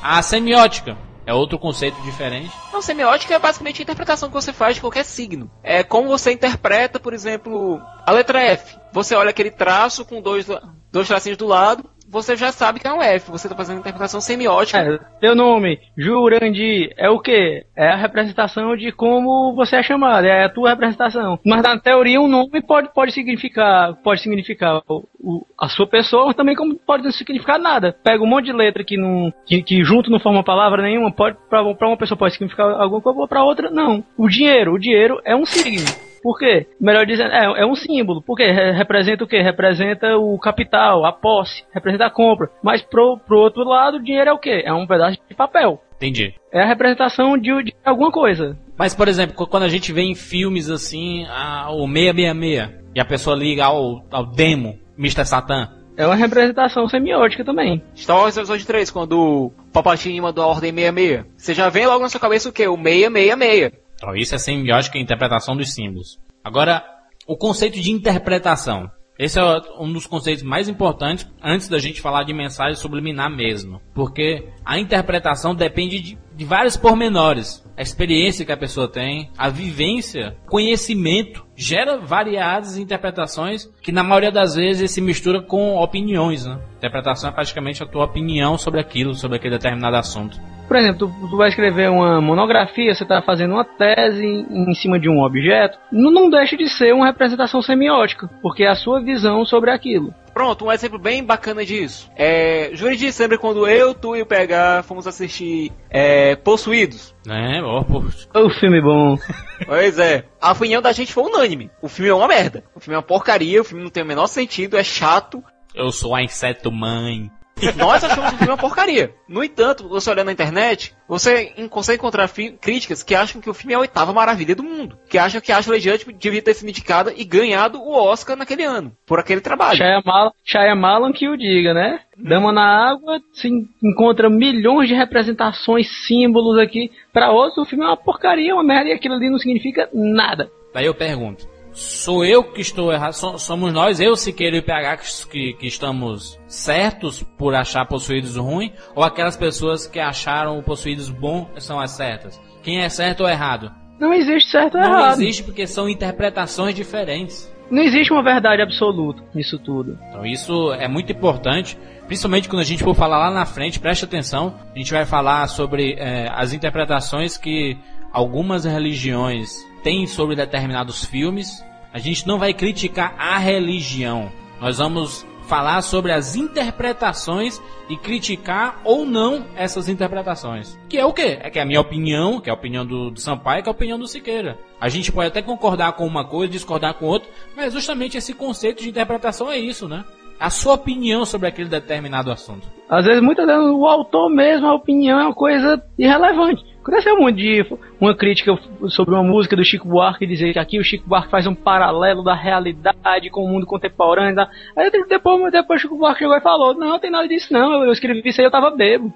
[0.02, 2.56] A semiótica é outro conceito diferente.
[2.72, 5.52] Não, semiótica é basicamente a interpretação que você faz de qualquer signo.
[5.62, 8.78] É como você interpreta, por exemplo, a letra F.
[8.94, 10.48] Você olha aquele traço com dois,
[10.90, 13.30] dois tracinhos do lado, você já sabe que é um F.
[13.32, 14.80] Você está fazendo interpretação semiótica.
[14.80, 17.66] É, teu nome, Jurandir, é o quê?
[17.76, 21.40] É a representação de como você é chamado, é a tua representação.
[21.46, 26.28] Mas na teoria um nome pode, pode significar, pode significar o, o- a sua pessoa,
[26.28, 27.96] mas também como pode não significar nada.
[28.04, 31.38] Pega um monte de letra que, não, que, que junto não forma palavra nenhuma, pode
[31.50, 34.04] pra uma pessoa pode significar alguma coisa, pra outra não.
[34.18, 35.86] O dinheiro, o dinheiro é um signo.
[36.22, 36.68] Por quê?
[36.80, 38.22] Melhor dizendo, é, é um símbolo.
[38.22, 38.52] Por quê?
[38.52, 39.42] Re- representa o quê?
[39.42, 42.50] Representa o capital, a posse, representa a compra.
[42.64, 44.64] Mas pro, pro outro lado, o dinheiro é o quê?
[44.66, 45.82] É um pedaço de papel.
[45.96, 46.34] Entendi.
[46.52, 48.58] É a representação de, de alguma coisa.
[48.78, 53.00] Mas, por exemplo, qu- quando a gente vê em filmes assim, a, o 666, e
[53.00, 55.26] a pessoa liga ao, ao demo, Mr.
[55.26, 57.82] Satan, É uma representação semiótica também.
[57.96, 61.26] Star Wars Episódio 3, quando o Palpatine mandou a Ordem 66.
[61.36, 62.68] Você já vem logo na sua cabeça o quê?
[62.68, 63.72] O 666.
[63.98, 66.20] Então, isso é semiótica e interpretação dos símbolos.
[66.44, 66.84] Agora,
[67.28, 68.90] o conceito de interpretação.
[69.20, 69.44] Esse é
[69.80, 73.82] um dos conceitos mais importantes antes da gente falar de mensagem subliminar mesmo.
[73.94, 77.66] Porque a interpretação depende de, de vários pormenores.
[77.76, 84.32] A experiência que a pessoa tem, a vivência, conhecimento, gera variadas interpretações que na maioria
[84.32, 86.46] das vezes se mistura com opiniões.
[86.46, 86.60] Né?
[86.78, 90.40] Interpretação é praticamente a tua opinião sobre aquilo, sobre aquele determinado assunto.
[90.68, 95.00] Por exemplo, tu, tu vai escrever uma monografia, você está fazendo uma tese em cima
[95.00, 99.02] de um objeto, não, não deixa de ser uma representação semiótica, porque é a sua
[99.02, 100.14] visão sobre aquilo.
[100.38, 102.12] Pronto, um exemplo bem bacana disso.
[102.16, 107.16] É, Jurandir, você lembra quando eu, tu e o PH fomos assistir é, Possuídos?
[107.26, 107.60] Né?
[107.64, 108.04] Oh, pô,
[108.40, 109.18] Ô filme bom.
[109.66, 110.26] Pois é.
[110.40, 111.72] A opinião da gente foi unânime.
[111.82, 112.64] O filme é uma merda.
[112.76, 115.44] O filme é uma porcaria, o filme não tem o menor sentido, é chato.
[115.74, 117.32] eu sou a inseto mãe.
[117.76, 119.14] Nós achamos o filme uma porcaria.
[119.28, 122.30] No entanto, você olhando na internet, você consegue encontrar
[122.62, 124.98] críticas que acham que o filme é a oitava maravilha do mundo.
[125.10, 128.64] Que acham que a Ashley Judd devia ter sido indicada e ganhado o Oscar naquele
[128.64, 128.92] ano.
[129.06, 129.78] Por aquele trabalho.
[129.78, 132.00] Shyamalan, Shyamalan que o diga, né?
[132.16, 133.50] Dama na água, se
[133.84, 136.92] encontra milhões de representações, símbolos aqui.
[137.12, 140.50] Pra outros, o filme é uma porcaria, uma merda, e aquilo ali não significa nada.
[140.74, 143.14] Daí eu pergunto: sou eu que estou errado?
[143.14, 144.98] So- Somos nós, eu, Siqueira e o PH,
[145.30, 148.74] que, que, estamos certos por achar possuídos ruim?
[148.96, 152.40] Ou aquelas pessoas que acharam possuídos bom são as certas?
[152.64, 153.72] Quem é certo ou errado?
[154.00, 155.22] Não existe certo ou Não errado.
[155.22, 157.52] existe porque são interpretações diferentes.
[157.70, 159.98] Não existe uma verdade absoluta nisso tudo.
[160.10, 164.06] Então isso é muito importante, principalmente quando a gente for falar lá na frente, preste
[164.06, 167.78] atenção, a gente vai falar sobre eh, as interpretações que
[168.14, 171.64] algumas religiões têm sobre determinados filmes.
[171.94, 178.82] A gente não vai criticar a religião, nós vamos falar sobre as interpretações e criticar
[178.84, 180.78] ou não essas interpretações.
[180.90, 181.40] Que é o quê?
[181.42, 183.72] É que é a minha opinião, que é a opinião do, do Sampaio, que é
[183.72, 184.60] a opinião do Siqueira.
[184.80, 188.84] A gente pode até concordar com uma coisa, discordar com outra, mas justamente esse conceito
[188.84, 190.04] de interpretação é isso, né?
[190.40, 192.68] A sua opinião sobre aquele determinado assunto.
[192.90, 196.64] Às vezes, muitas vezes, o autor mesmo, a opinião é uma coisa irrelevante.
[196.88, 197.66] Aconteceu muito de
[198.00, 201.46] uma crítica sobre uma música do Chico Buarque dizer que aqui o Chico Buarque faz
[201.46, 204.34] um paralelo da realidade com o mundo contemporâneo.
[204.34, 204.50] Da...
[204.74, 207.92] Aí depois, depois o Chico Buarque chegou e falou: Não, tem nada disso não, eu
[207.92, 209.14] escrevi isso aí eu tava bebo.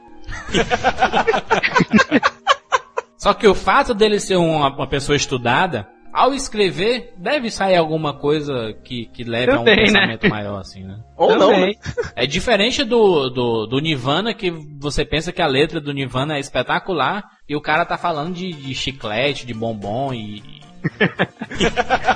[3.15, 8.73] Só que o fato dele ser uma pessoa estudada, ao escrever, deve sair alguma coisa
[8.83, 9.75] que, que leve Também, a um né?
[9.85, 10.99] pensamento maior, assim, né?
[11.15, 11.73] Ou não, né?
[12.15, 16.39] É diferente do, do, do Nirvana, que você pensa que a letra do Nirvana é
[16.39, 20.61] espetacular, e o cara tá falando de, de chiclete, de bombom e.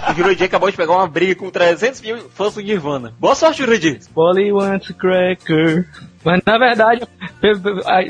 [0.10, 3.14] O Jurandir acabou de pegar uma briga com 300 mil fãs do Nirvana.
[3.20, 4.00] Boa sorte, Jurandir.
[4.14, 5.88] Polly wants cracker.
[6.24, 7.02] Mas na verdade,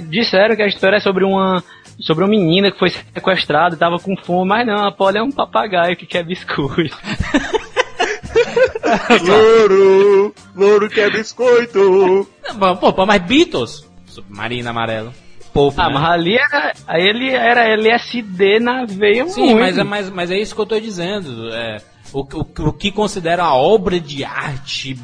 [0.10, 1.62] disseram que a história é sobre uma
[1.99, 5.23] sobre uma menina que foi sequestrada e tava com fome, mas não, a Polly é
[5.23, 6.97] um papagaio que quer biscoito.
[9.25, 12.27] Louro, louro que é biscoito.
[12.60, 13.89] Não, Pô, pô, mas Beatles?
[14.05, 15.13] Submarino amarelo.
[15.53, 15.93] Povo, Ah, né?
[15.93, 19.60] mas ali era, aí ele era LSD na veia Sim, muito.
[19.60, 21.49] mas, é- mas, mas é isso que eu tô dizendo.
[21.53, 21.77] É,
[22.13, 24.99] o, o, o que considera a obra de arte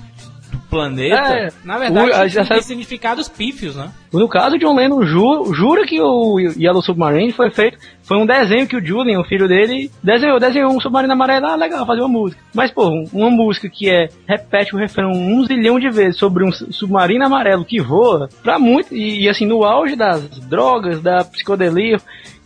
[0.72, 3.92] planeta, É, na verdade, o- a- já tem sabe- significados pífios, né?
[4.12, 7.78] No caso, John Lennon ju- jura que o Yellow Submarine foi feito.
[8.04, 10.40] Foi um desenho que o Julian, o filho dele, desenhou.
[10.40, 11.46] Desenhou um submarino amarelo.
[11.46, 12.42] Ah, legal, fazer uma música.
[12.54, 16.52] Mas, pô, uma música que é repete o refrão um zilhão de vezes sobre um
[16.52, 18.94] su- submarino amarelo que voa, pra muito.
[18.94, 21.98] E, e, assim, no auge das drogas, da psicodelia.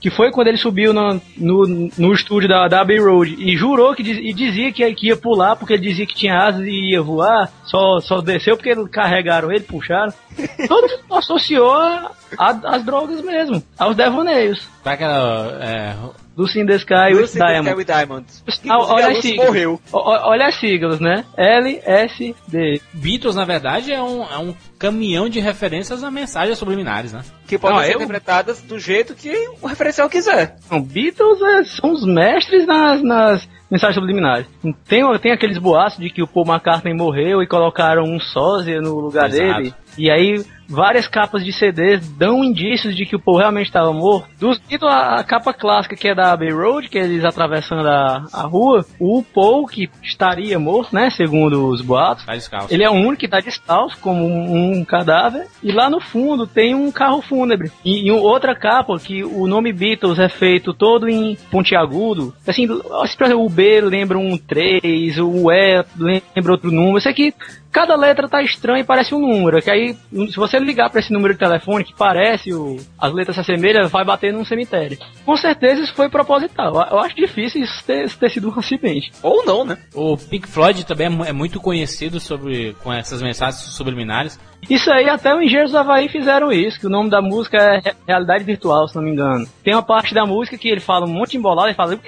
[0.06, 3.96] Que foi quando ele subiu no, no, no estúdio da, da Abbey Road e jurou
[3.96, 7.02] que e dizia que, que ia pular porque ele dizia que tinha asas e ia
[7.02, 10.14] voar, só, só desceu porque carregaram ele, puxaram.
[10.68, 14.68] Todo mundo associou a, a- as drogas mesmo, aos devaneios.
[14.86, 15.58] Aquela.
[15.64, 15.96] É,
[16.38, 17.68] Lucy in the Sky with Lucy Diamond.
[17.68, 18.44] Sky with Diamonds.
[18.68, 19.46] Ah, olha as siglas.
[19.48, 19.82] morreu.
[19.94, 21.24] Olha as siglas, né?
[21.38, 22.82] LSD.
[22.94, 27.22] Beatles, na verdade, é um, é um caminhão de referências a mensagens subliminares, né?
[27.48, 30.58] Que podem Não, ser eu- interpretadas do jeito que o referencial quiser.
[30.70, 34.48] Não, Beatles é, são os mestres nas, nas mensagens subliminares.
[34.88, 39.00] Tem, tem aqueles boatos de que o Paul McCartney morreu e colocaram um sósia no
[39.00, 39.62] lugar Exato.
[39.62, 39.74] dele.
[39.98, 44.30] E aí várias capas de CDs dão indícios de que o Paul realmente estava morto.
[44.40, 48.26] Dos Beatles, a, capa clássica que é da Abbey Road, que é eles atravessando a,
[48.32, 52.34] a rua, o Paul, que estaria morto, né, segundo os boatos, Tá
[52.70, 55.48] ele é o único que está descalço, como um, um cadáver.
[55.64, 57.72] E lá no fundo tem um carro fúnebre.
[57.84, 62.34] E, e outra capa, que o nome Beatles é feito todo em pontiagudo.
[62.48, 66.98] Assim, se, por exemplo, o B lembra um 3, o E lembra outro número.
[66.98, 67.34] Isso aqui,
[67.76, 69.62] cada letra tá estranha e parece um número.
[69.62, 69.98] Que aí,
[70.30, 73.90] se você ligar para esse número de telefone que parece, o, as letras se assemelham,
[73.90, 74.98] vai bater num cemitério.
[75.26, 76.74] Com certeza isso foi proposital.
[76.90, 79.12] Eu- acho difícil isso ter, isso ter sido um acidente.
[79.22, 79.78] Ou não, né?
[79.94, 84.40] O Pink Floyd também é é muito conhecido sobre, com essas mensagens subliminares.
[84.70, 87.80] Isso aí, até o Engenheiros do Havaí fizeram isso, que o nome da música é
[87.80, 89.48] Re- Realidade Virtual, se não me engano.
[89.64, 92.00] Tem uma parte da música que ele fala um monte de embolado, ele fala...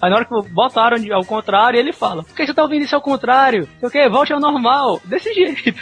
[0.00, 2.94] Aí na hora que botaram ao contrário, ele fala, por que você tá ouvindo isso
[2.94, 3.68] ao contrário?
[3.82, 4.08] O que?
[4.08, 5.00] Volte ao normal.
[5.04, 5.74] Desse jeito.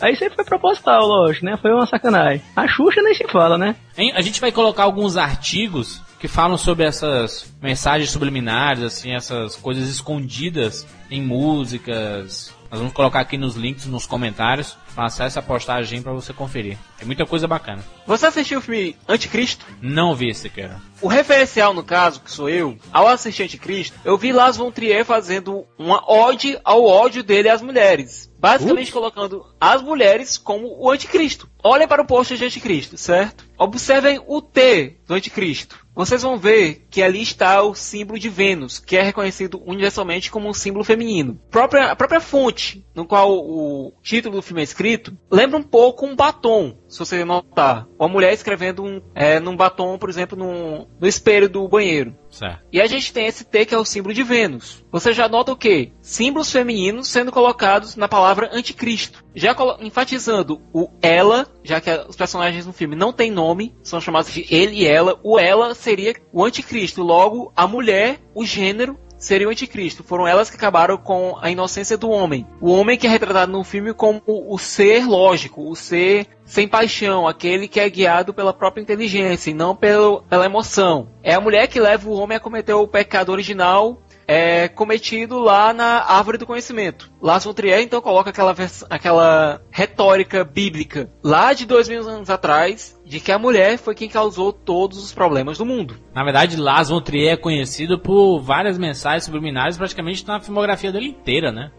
[0.00, 1.56] Aí sempre foi proposital, lógico, né?
[1.60, 2.42] Foi uma sacanagem.
[2.56, 3.76] A Xuxa nem se fala, né?
[4.14, 9.88] A gente vai colocar alguns artigos que falam sobre essas mensagens subliminares, assim, essas coisas
[9.88, 12.54] escondidas em músicas.
[12.70, 14.76] Nós vamos colocar aqui nos links, nos comentários.
[14.96, 16.78] Acesse a postagem pra você conferir.
[16.96, 17.82] Tem muita coisa bacana.
[18.06, 19.66] Você assistiu o filme Anticristo?
[19.82, 20.80] Não vi esse, cara.
[21.00, 25.04] O referencial, no caso, que sou eu, ao assistir Anticristo, eu vi Lars von Trier
[25.04, 28.30] fazendo uma ode ao ódio dele às mulheres.
[28.38, 31.46] Basicamente colocando as mulheres como o anticristo.
[31.62, 33.44] Olhem para o pôster de anticristo, certo?
[33.58, 35.76] Observem o T do anticristo.
[36.00, 40.48] Vocês vão ver que ali está o símbolo de Vênus, que é reconhecido universalmente como
[40.48, 41.38] um símbolo feminino.
[41.50, 46.06] Própria- a própria fonte no qual o título do filme é escrito lembra um pouco
[46.06, 47.86] um batom, se você notar.
[47.98, 52.16] Uma mulher escrevendo um, é, num batom, por exemplo, num- no espelho do banheiro.
[52.30, 52.62] Certo.
[52.72, 54.84] E a gente tem esse T que é o símbolo de Vênus.
[54.90, 55.92] Você já nota o quê?
[56.00, 59.24] Símbolos femininos sendo colocados na palavra anticristo.
[59.34, 64.32] Já enfatizando o ela, já que os personagens no filme não têm nome, são chamados
[64.32, 65.18] de ele e ela.
[65.22, 67.02] O ela seria o anticristo.
[67.02, 70.02] Logo, a mulher, o gênero, seria o anticristo.
[70.02, 72.46] Foram elas que acabaram com a inocência do homem.
[72.60, 77.28] O homem que é retratado no filme como o ser lógico, o ser sem paixão,
[77.28, 81.10] aquele que é guiado pela própria inteligência e não pelo, pela emoção.
[81.22, 85.72] É a mulher que leva o homem a cometer o pecado original é, cometido lá
[85.72, 87.09] na árvore do conhecimento.
[87.20, 88.54] Lars von Trier então coloca aquela,
[88.88, 94.08] aquela retórica bíblica lá de dois mil anos atrás de que a mulher foi quem
[94.08, 95.96] causou todos os problemas do mundo.
[96.14, 101.08] Na verdade, Lars von Trier é conhecido por várias mensagens subliminares praticamente na filmografia dele
[101.08, 101.72] inteira, né?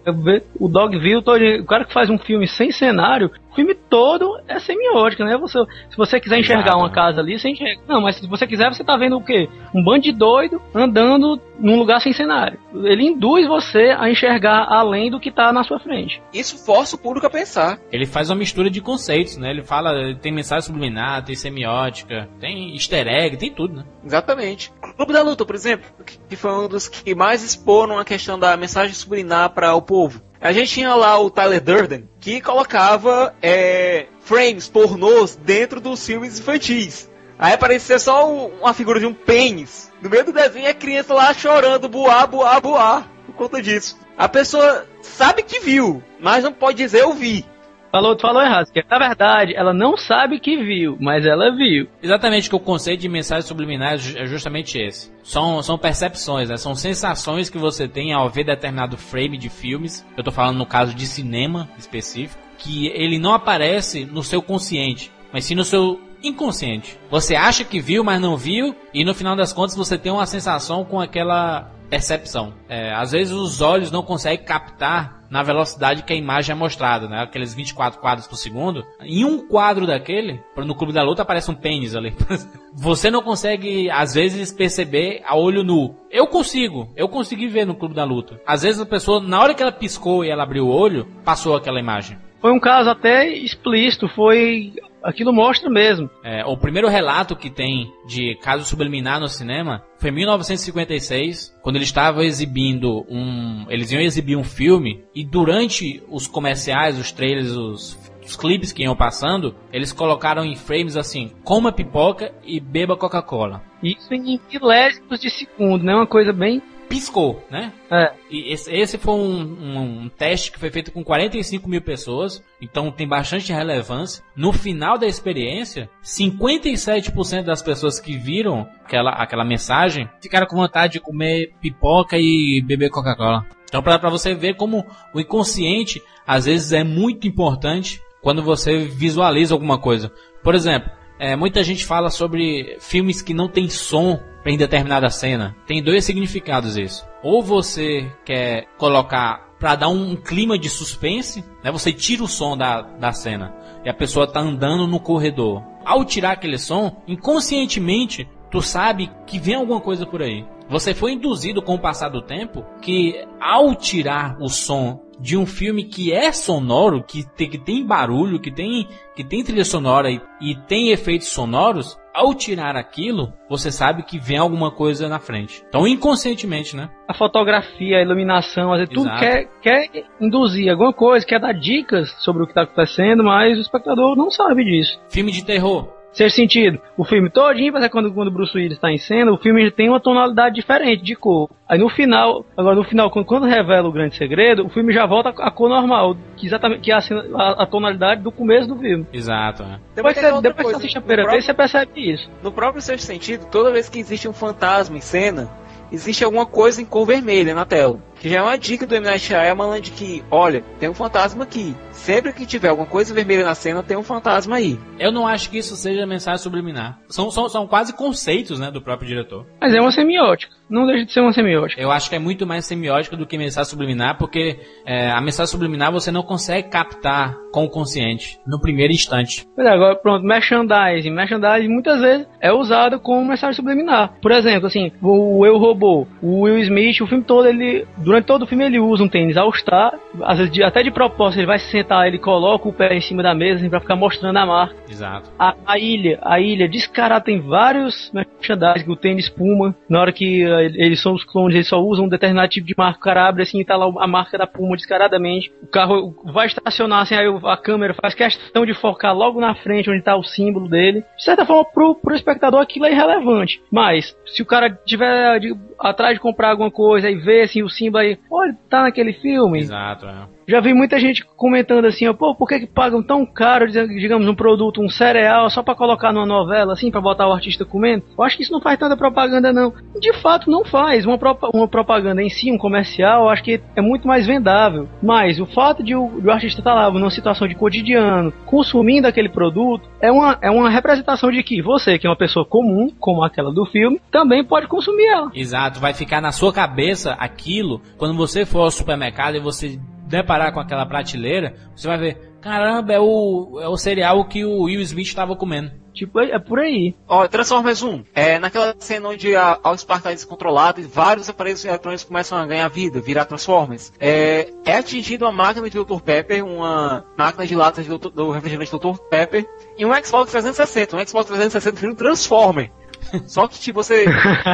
[0.60, 1.24] O Dogville,
[1.62, 5.38] o cara que faz um filme sem cenário, o filme todo é semiótica, né?
[5.38, 6.94] Você, se você quiser enxergar Exato, uma né?
[6.94, 7.82] casa ali, você enxerga.
[7.88, 9.48] Não, mas se você quiser, você tá vendo o quê?
[9.74, 12.60] Um bando de doido andando num lugar sem cenário.
[12.74, 16.22] Ele induz você a enxergar além do que tá na sua frente.
[16.34, 17.80] Isso força o público a pensar.
[17.92, 19.50] Ele faz uma mistura de conceitos, né?
[19.52, 23.84] Ele fala, ele tem mensagem subliminar, tem semiótica, tem easter egg, tem tudo, né?
[24.06, 24.72] Exatamente.
[24.84, 28.38] O Clube da Luta, por exemplo, que- foi um dos que mais exporam a questão
[28.40, 30.22] da mensagem subliminar para o povo.
[30.40, 36.40] A gente tinha lá o Tyler Durden, que colocava é, frames pornôs dentro dos filmes
[36.40, 37.10] infantis.
[37.38, 39.92] Aí aparecia só um- uma figura de um pênis.
[40.02, 44.00] No meio do desenho, a criança lá chorando, boar, boar, boar, por conta disso.
[44.18, 47.46] A pessoa sabe que viu, mas não pode dizer eu vi.
[47.92, 48.72] Falou, tu falou errado.
[48.72, 51.88] Que, na verdade, ela não sabe que viu, mas ela viu.
[52.02, 55.12] Exatamente que o conceito de mensagem subliminar é é justamente esse.
[55.24, 56.56] São, são percepções, né?
[56.56, 60.06] São sensações que você tem ao ver determinado frame de filmes.
[60.16, 62.42] Eu tô falando no caso de cinema específico.
[62.58, 66.98] Que ele não aparece no seu consciente, mas sim no seu inconsciente.
[67.10, 68.76] Você acha que viu, mas não viu.
[68.94, 72.54] E no final das contas você tem uma sensação com aquela percepção.
[72.70, 77.08] É, às vezes os olhos não conseguem captar na velocidade que a imagem é mostrada,
[77.08, 77.22] né?
[77.22, 78.86] Aqueles 24 quadros por segundo.
[79.02, 82.14] Em um quadro daquele, no Clube da Luta aparece um pênis ali.
[82.74, 85.96] Você não consegue, às vezes, perceber a olho nu.
[86.10, 88.40] Eu consigo, eu consegui ver no Clube da Luta.
[88.46, 91.56] Às vezes a pessoa, na hora que ela piscou e ela abriu o olho, passou
[91.56, 92.18] aquela imagem.
[92.42, 94.74] Foi um caso até explícito, foi.
[95.04, 96.10] Aquilo mostra mesmo.
[96.24, 101.76] É, o primeiro relato que tem de caso subliminar no cinema foi em 1956, quando
[101.78, 103.66] eles estavam exibindo um.
[103.70, 108.84] Eles iam exibir um filme e durante os comerciais, os trailers, os, os clipes que
[108.84, 113.64] iam passando, eles colocaram em frames assim: coma pipoca e beba Coca-Cola.
[113.84, 115.96] Isso em milésimos de segundo, né?
[115.96, 116.62] Uma coisa bem.
[116.92, 117.72] Piscou, né?
[117.90, 118.12] É.
[118.30, 122.44] E esse, esse foi um, um- um teste que foi feito com 45 mil pessoas,
[122.62, 124.24] então tem bastante relevância.
[124.36, 130.94] No final da experiência, 57% das pessoas que viram aquela, aquela mensagem ficaram com vontade
[130.94, 133.46] de comer pipoca e beber Coca-Cola.
[133.66, 139.54] Então, para você ver como o inconsciente às vezes é muito importante quando você visualiza
[139.54, 140.12] alguma coisa.
[140.44, 145.56] Por exemplo, é, muita gente fala sobre filmes que não tem som em determinada cena.
[145.68, 147.06] Tem dois significados isso.
[147.22, 151.72] Ou você quer colocar para dar um clima de suspense, né?
[151.72, 153.54] Você tira o som da, da cena
[153.86, 155.62] e a pessoa tá andando no corredor.
[155.86, 160.44] Ao tirar aquele som, inconscientemente tu sabe que vem alguma coisa por aí.
[160.68, 165.46] Você foi induzido com o passar do tempo que ao tirar o som de um
[165.46, 170.10] filme que é sonoro, que tem, que tem barulho, que tem, que tem trilha sonora
[170.10, 175.20] e, e tem efeitos sonoros, ao tirar aquilo, você sabe que vem alguma coisa na
[175.20, 175.64] frente.
[175.70, 176.90] Então, inconscientemente, né?
[177.08, 182.12] A fotografia, a iluminação, às vezes tudo quer, quer induzir alguma coisa, quer dar dicas
[182.20, 185.00] sobre o que está acontecendo, mas o espectador não sabe disso.
[185.10, 186.01] Filme de terror.
[186.14, 189.32] Ser sentido, o filme todinho, mas é quando, quando o Bruce Willis está em cena,
[189.32, 191.50] o filme tem uma tonalidade diferente de cor.
[191.70, 195.06] Aí no final, agora no final, quando, quando revela o grande segredo, o filme já
[195.06, 197.00] volta à cor normal, que exatamente que é a,
[197.36, 199.08] a- a tonalidade do começo do filme.
[199.14, 199.80] Exato, né?
[199.96, 202.30] Depois, tem você, depois que você assiste a primeira próprio- vez, você percebe isso.
[202.44, 205.50] No próprio sexto sentido, toda vez que existe um fantasma em cena,
[205.94, 208.00] existe alguma coisa em cor vermelha na tela.
[208.22, 209.04] Que já é uma dica do M.
[209.04, 211.76] Night Shyamalan de que, olha, tem um fantasma aqui.
[211.92, 214.78] Sempre que tiver alguma coisa vermelha na cena, tem um fantasma aí.
[215.00, 217.00] Eu não acho que isso seja mensagem subliminar.
[217.10, 219.48] São, são, são quase conceitos, né, do próprio diretor.
[219.60, 221.82] Mas é uma semiótica, não deixa de ser uma semiótica.
[221.82, 225.50] Eu acho que é muito mais semiótica do que mensagem subliminar, porque é, a mensagem
[225.50, 229.48] subliminar você não consegue captar com o consciente no primeiro instante.
[229.56, 231.12] Pois é, agora pronto, merchandising.
[231.12, 234.14] Merchandising muitas vezes é usado como mensagem subliminar.
[234.22, 237.86] Por exemplo, assim, o Eu Robô, o Will Smith, o filme todo, ele.
[238.12, 239.94] Durante todo o filme ele usa um tênis All Star.
[240.24, 243.00] Às vezes, de- até de propósito, ele vai se sentar, ele coloca o pé em
[243.00, 244.76] cima da mesa assim, pra ficar mostrando a marca.
[244.90, 245.30] Exato.
[245.40, 248.12] A, a ilha, a ilha descarada tem vários
[248.52, 249.76] merchandising, o tênis Puma.
[249.90, 252.76] Na hora que eh, eles são os clones, eles só usam um determinado tipo de
[252.78, 253.00] marca.
[253.00, 255.52] O cara abre assim e tá lá a marca da Puma descaradamente.
[255.62, 259.90] O carro vai estacionar assim, aí a câmera faz questão de focar logo na frente
[259.90, 261.04] onde tá o símbolo dele.
[261.18, 263.62] De certa forma, pro, pro espectador aquilo é irrelevante.
[263.72, 267.70] Mas, se o cara tiver de- atrás de comprar alguma coisa e ver assim o
[267.70, 269.60] símbolo aí, olha, tá naquele filme.
[269.60, 270.41] Exato, é.
[270.48, 274.28] Já vi muita gente comentando assim, ó, pô, por que, que pagam tão caro, digamos,
[274.28, 278.04] um produto, um cereal, só para colocar numa novela, assim, para botar o artista comendo?
[278.18, 279.74] Eu acho que isso não faz tanta propaganda, não.
[280.00, 281.06] De fato, não faz.
[281.06, 284.88] Uma, pro, uma propaganda em si, um comercial, eu acho que é muito mais vendável.
[285.02, 288.34] Mas o fato de o, de o artista estar tá lá numa situação de cotidiano,
[288.46, 292.46] consumindo aquele produto, é uma, é uma representação de que você, que é uma pessoa
[292.46, 295.32] comum, como aquela do filme, também pode consumir ela.
[295.34, 299.80] Exato, vai ficar na sua cabeça aquilo quando você for ao supermercado e você
[300.12, 304.64] deparar com aquela prateleira, você vai ver, caramba, é o, é o cereal que o
[304.64, 305.72] Will Smith estava comendo.
[305.94, 306.96] Tipo, é, é por aí.
[307.08, 308.04] Ó, Transformers 1.
[308.14, 312.46] É naquela cena onde a, ao Spark é descontrolado e vários aparelhos eletrônicos começam a
[312.46, 313.92] ganhar vida, virar Transformers.
[314.00, 316.00] É, é atingido uma máquina de Dr.
[316.00, 318.98] Pepper, uma máquina de latas do, do refrigerante Dr.
[319.10, 319.46] Pepper,
[319.78, 320.96] e um Xbox 360.
[320.96, 322.72] Um Xbox 360 vira um Transformer.
[323.28, 324.06] Só que tipo, você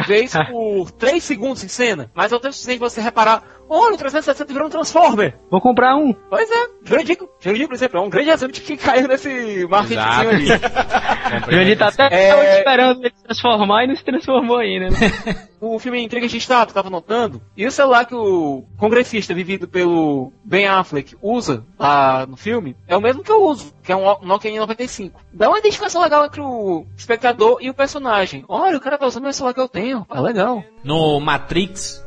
[0.06, 3.94] vê isso por 3 segundos em cena, mas é o tempo suficiente você reparar Olha,
[3.94, 5.34] o 360 virou um Transformer.
[5.50, 6.12] Vou comprar um.
[6.12, 10.00] Pois é, Jurandir, Jurandir por exemplo, é um grande exemplo de que caiu nesse marketing
[10.00, 10.46] ali.
[11.50, 12.58] Jurandir tá até é...
[12.58, 15.48] esperando ele se transformar e não se transformou ainda, né?
[15.60, 20.32] o filme Intriga de Estado, tava notando, e o celular que o congressista vivido pelo
[20.44, 24.18] Ben Affleck usa lá no filme, é o mesmo que eu uso, que é um
[24.22, 25.12] Nokia N95.
[25.32, 28.44] Dá uma identificação legal entre o espectador e o personagem.
[28.48, 30.62] Olha, o cara tá usando o celular que eu tenho, é legal.
[30.84, 32.04] No Matrix,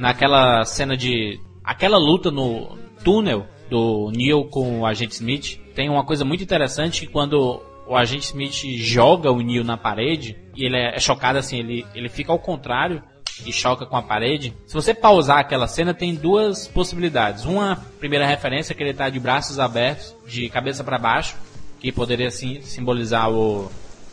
[0.00, 1.38] naquela cena de.
[1.62, 7.02] aquela luta no túnel do Neo com o agente Smith, tem uma coisa muito interessante
[7.02, 11.58] que quando o agente Smith joga o Neo na parede e ele é chocado assim,
[11.58, 13.02] ele, ele fica ao contrário
[13.46, 14.54] e choca com a parede.
[14.66, 17.44] Se você pausar aquela cena, tem duas possibilidades.
[17.44, 21.36] Uma primeira referência que ele está de braços abertos, de cabeça para baixo,
[21.78, 23.70] que poderia assim, simbolizar o,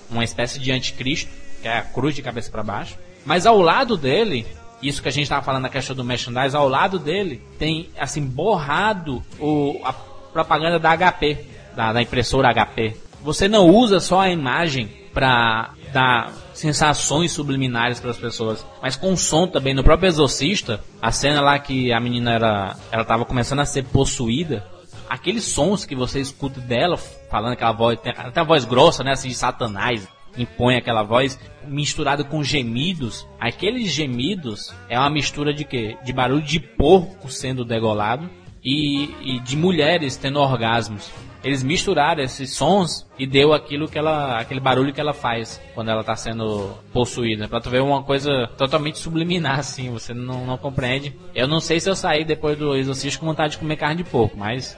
[0.10, 1.32] uma espécie de anticristo,
[1.62, 2.98] que é a cruz de cabeça para baixo.
[3.26, 4.46] Mas ao lado dele
[4.82, 8.22] isso que a gente estava falando na questão do merchandise, ao lado dele tem assim
[8.22, 12.96] borrado o, a propaganda da HP, da, da impressora HP.
[13.22, 19.18] Você não usa só a imagem para dar sensações subliminares para as pessoas, mas com
[19.18, 19.74] som também.
[19.74, 23.84] No próprio Exorcista, a cena lá que a menina era, ela estava começando a ser
[23.86, 24.64] possuída,
[25.10, 29.30] aqueles sons que você escuta dela falando aquela voz, até a voz grossa, né, assim
[29.30, 30.08] de Satanás,
[30.38, 33.28] impõe aquela voz misturado com gemidos.
[33.40, 35.98] Aqueles gemidos é uma mistura de quê?
[36.04, 38.30] De barulho de porco sendo degolado
[38.64, 41.12] e, e de mulheres tendo orgasmos
[41.48, 45.90] eles misturaram esses sons e deu aquilo que ela, aquele barulho que ela faz quando
[45.90, 47.48] ela tá sendo possuída.
[47.48, 51.16] Pra tu ver uma coisa totalmente subliminar, assim, você não, não compreende.
[51.34, 54.04] Eu não sei se eu saí depois do exorcismo com vontade de comer carne de
[54.04, 54.78] porco, mas.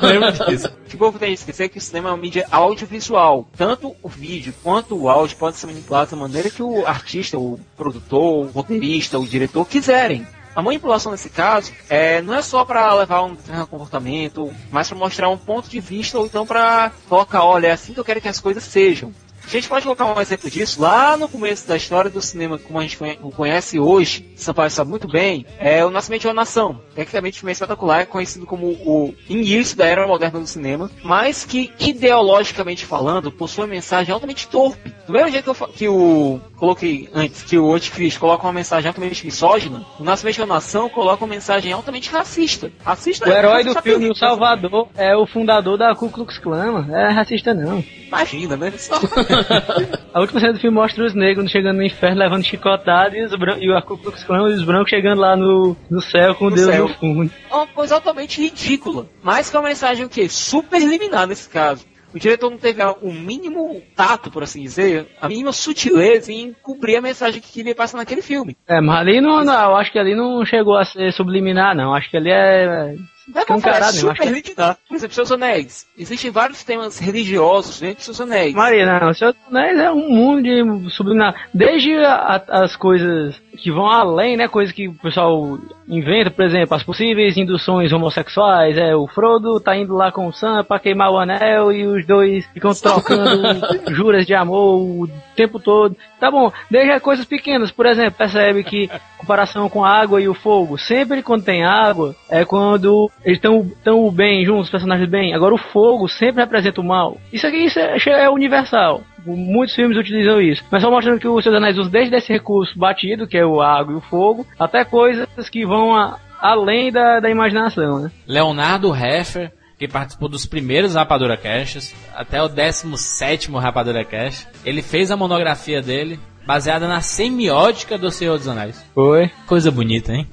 [0.00, 0.68] lembro disso.
[0.68, 3.48] O que povo tem que esquecer é que o cinema é uma mídia audiovisual.
[3.56, 7.58] Tanto o vídeo quanto o áudio podem ser manipulados da maneira que o artista, o
[7.76, 10.24] produtor, o roteirista, o diretor quiserem.
[10.54, 13.36] A manipulação nesse caso é, não é só para levar um
[13.68, 17.92] comportamento, mas para mostrar um ponto de vista ou então para colocar, olha, é assim
[17.92, 19.12] que eu quero que as coisas sejam.
[19.46, 22.78] A gente pode colocar um exemplo disso lá no começo da história do cinema, como
[22.78, 22.98] a gente
[23.36, 26.80] conhece hoje, Sampaio sabe muito bem, é o Nascimento de uma Nação.
[26.94, 31.44] Tecnicamente, um filme espetacular, é conhecido como o início da era moderna do cinema, mas
[31.44, 34.92] que, ideologicamente falando, possui uma mensagem altamente torpe.
[35.06, 38.88] Do mesmo jeito que, eu, que o coloquei antes, que o Anticristo coloca uma mensagem
[38.88, 42.72] altamente misógina, o Nascimento uma Nação coloca uma mensagem altamente racista.
[42.82, 47.12] Racista o herói do filme, o Salvador, é o fundador da Ku Klux Klan, é
[47.12, 47.84] racista não.
[48.06, 48.72] Imagina, né?
[50.14, 53.32] a última cena do filme mostra os negros chegando no inferno levando chicotada e, os
[53.32, 56.56] e o Ku Klux Klan e os brancos chegando lá no, no céu com no
[56.56, 56.88] Deus céu.
[56.88, 57.30] no fundo.
[57.50, 59.06] É uma coisa altamente ridícula.
[59.22, 60.28] Mas com a mensagem o quê?
[60.28, 61.84] Super liminar nesse caso.
[62.14, 66.96] O diretor não teve o mínimo tato, por assim dizer, a mínima sutileza em cobrir
[66.96, 68.56] a mensagem que queria passar naquele filme.
[68.68, 71.92] É, mas ali não, não, eu acho que ali não chegou a ser subliminar, não.
[71.92, 72.94] Acho que ali é
[73.28, 74.78] Vai com cara, super limitado.
[74.86, 75.86] Por exemplo, Seus Anéis.
[75.98, 78.54] Existem vários temas religiosos dentro de Seus Anéis.
[78.54, 79.14] Maria, não.
[79.14, 81.48] Seus Anéis é um mundo de subliminar.
[81.52, 84.48] Desde a, as coisas que vão além, né?
[84.48, 88.76] Coisas que o pessoal inventa, por exemplo, as possíveis induções homossexuais.
[88.76, 92.06] É, o Frodo tá indo lá com o Sam pra queimar o anel e os
[92.06, 93.42] dois ficam trocando
[93.94, 95.96] juras de amor o tempo todo.
[96.18, 100.34] Tá bom, desde coisas pequenas, por exemplo, percebe que comparação com a água e o
[100.34, 105.34] fogo, sempre quando tem água, é quando eles estão tão bem juntos, os personagens bem.
[105.34, 107.18] Agora o fogo sempre representa o mal.
[107.32, 109.02] Isso aqui isso é, é universal.
[109.26, 110.62] Muitos filmes utilizam isso.
[110.70, 113.60] Mas só mostrando que o Seus Anéis usa desde esse recurso batido, que é o
[113.60, 118.10] água e o fogo, até coisas que vão a, além da, da imaginação, né?
[118.26, 125.10] Leonardo Heffer, que participou dos primeiros Rapadura Casts, até o 17 Rapadura Cast, ele fez
[125.10, 128.84] a monografia dele baseada na semiótica do Senhor dos Anéis.
[128.94, 129.30] Foi.
[129.46, 130.28] Coisa bonita, hein?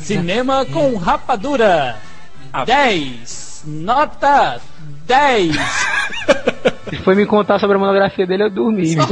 [0.00, 1.96] Cinema com rapadura.
[2.66, 3.64] 10.
[3.66, 4.60] Nota
[5.06, 5.56] 10.
[6.88, 8.96] Se foi me contar sobre a monografia dele, eu dormi.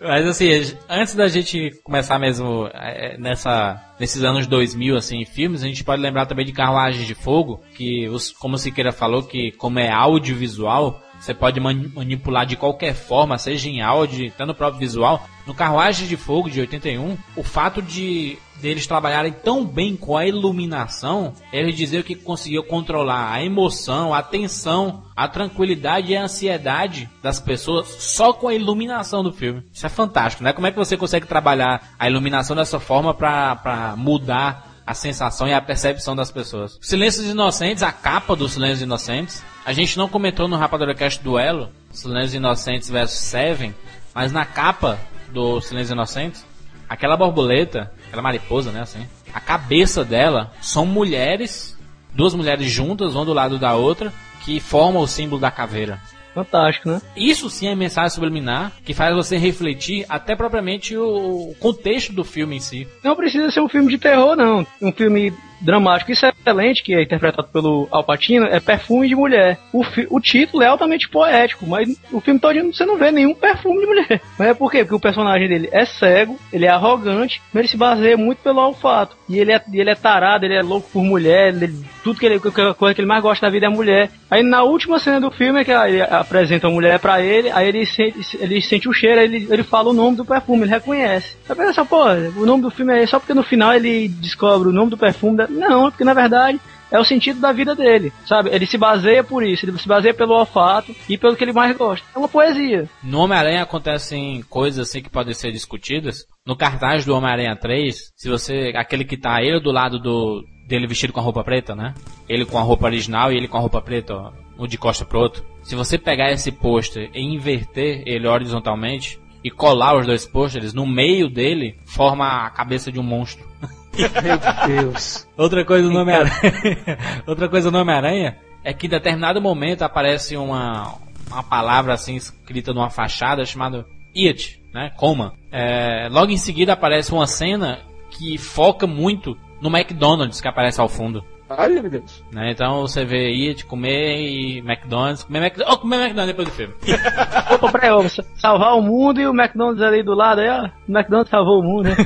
[0.00, 0.48] Mas assim,
[0.88, 5.82] antes da gente começar mesmo é, nessa, nesses anos 2000, assim, em filmes, a gente
[5.82, 9.80] pode lembrar também de Carruagens de Fogo, que, os, como o Siqueira falou, que como
[9.80, 14.80] é audiovisual, você pode mani- manipular de qualquer forma, seja em áudio, até no próprio
[14.80, 15.26] visual.
[15.46, 20.26] No Carruagem de Fogo de 81, o fato de deles trabalharem tão bem com a
[20.26, 27.08] iluminação, eles diziam que conseguiu controlar a emoção, a tensão, a tranquilidade e a ansiedade
[27.22, 29.62] das pessoas só com a iluminação do filme.
[29.72, 30.52] Isso é fantástico, né?
[30.52, 35.52] Como é que você consegue trabalhar a iluminação dessa forma pra mudar a sensação e
[35.52, 36.78] a percepção das pessoas.
[36.80, 39.42] Silêncios Inocentes, a capa do Silêncios Inocentes.
[39.64, 43.74] A gente não comentou no Rapadura Cast Duelo, Silêncios Inocentes vs Seven,
[44.14, 44.98] mas na capa
[45.32, 46.46] do Silêncios Inocentes,
[46.88, 51.76] aquela borboleta, aquela mariposa, né, assim, a cabeça dela são mulheres,
[52.14, 54.12] duas mulheres juntas, uma do lado da outra,
[54.44, 56.00] que formam o símbolo da caveira.
[56.36, 57.00] Fantástico, né?
[57.16, 62.56] Isso sim é mensagem subliminar que faz você refletir até propriamente o contexto do filme
[62.56, 62.86] em si.
[63.02, 64.66] Não precisa ser um filme de terror, não.
[64.82, 66.12] Um filme dramático.
[66.12, 69.58] Isso é excelente, que é interpretado pelo Al Pacino, é Perfume de Mulher.
[69.72, 73.80] O, o título é altamente poético, mas o filme todo você não vê nenhum perfume
[73.80, 74.20] de mulher.
[74.38, 74.78] Mas é por quê?
[74.78, 78.60] Porque o personagem dele é cego, ele é arrogante, mas ele se baseia muito pelo
[78.60, 79.16] olfato.
[79.28, 82.24] E ele é, e ele é tarado, ele é louco por mulher, ele- tudo que
[82.26, 84.10] ele, a coisa que ele mais gosta na vida é mulher.
[84.30, 87.68] Aí na última cena do filme é que ele apresenta a mulher pra ele, aí
[87.68, 90.70] ele sente, ele sente o cheiro, aí ele, ele fala o nome do perfume, ele
[90.70, 91.36] reconhece.
[91.48, 92.04] Aí pensa, pô,
[92.36, 95.45] o nome do filme é só porque no final ele descobre o nome do perfume.
[95.52, 98.50] Não, porque na verdade é o sentido da vida dele, sabe?
[98.50, 101.76] Ele se baseia por isso, ele se baseia pelo olfato e pelo que ele mais
[101.76, 102.06] gosta.
[102.14, 102.88] É uma poesia.
[103.02, 106.26] No Homem-Aranha acontecem coisas assim que podem ser discutidas.
[106.46, 108.72] No cartaz do Homem-Aranha 3, se você.
[108.76, 110.44] aquele que tá ele do lado do.
[110.68, 111.92] dele vestido com a roupa preta, né?
[112.28, 115.04] Ele com a roupa original e ele com a roupa preta, ó, um de costa
[115.04, 115.44] pro outro.
[115.62, 120.86] Se você pegar esse pôster e inverter ele horizontalmente e colar os dois pôsteres, no
[120.86, 123.44] meio dele forma a cabeça de um monstro.
[123.96, 125.26] Meu Deus.
[125.36, 126.98] Outra coisa no Homem-Aranha.
[127.26, 130.94] Outra coisa no Homem-Aranha é que em determinado momento aparece uma,
[131.30, 133.86] uma palavra assim escrita numa fachada chamada
[134.16, 134.92] It, né?
[134.96, 135.34] Coma.
[135.52, 137.80] É, logo em seguida aparece uma cena
[138.10, 141.24] que foca muito no McDonald's que aparece ao fundo.
[141.48, 142.24] Olha, meu Deus.
[142.32, 142.50] Né?
[142.50, 146.74] Então você vê It comer e McDonald's, comer McDonald's, oh, comer McDonald's depois do filme.
[147.54, 148.04] Opa, peraí, ó,
[148.36, 150.68] salvar o mundo e o McDonald's ali do lado, aí, ó.
[150.88, 151.96] O McDonald's salvou o mundo, né?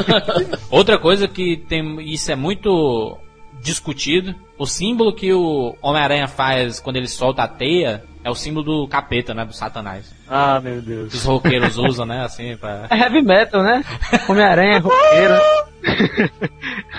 [0.70, 3.18] Outra coisa que tem, isso é muito
[3.60, 8.64] discutido, o símbolo que o Homem-Aranha faz quando ele solta a teia é o símbolo
[8.64, 10.12] do capeta, né, do satanás.
[10.28, 11.14] Ah, meu Que Deus.
[11.14, 12.86] os roqueiros usam, né, assim, pra...
[12.90, 13.84] É heavy metal, né?
[14.28, 15.34] Homem-Aranha é roqueiro.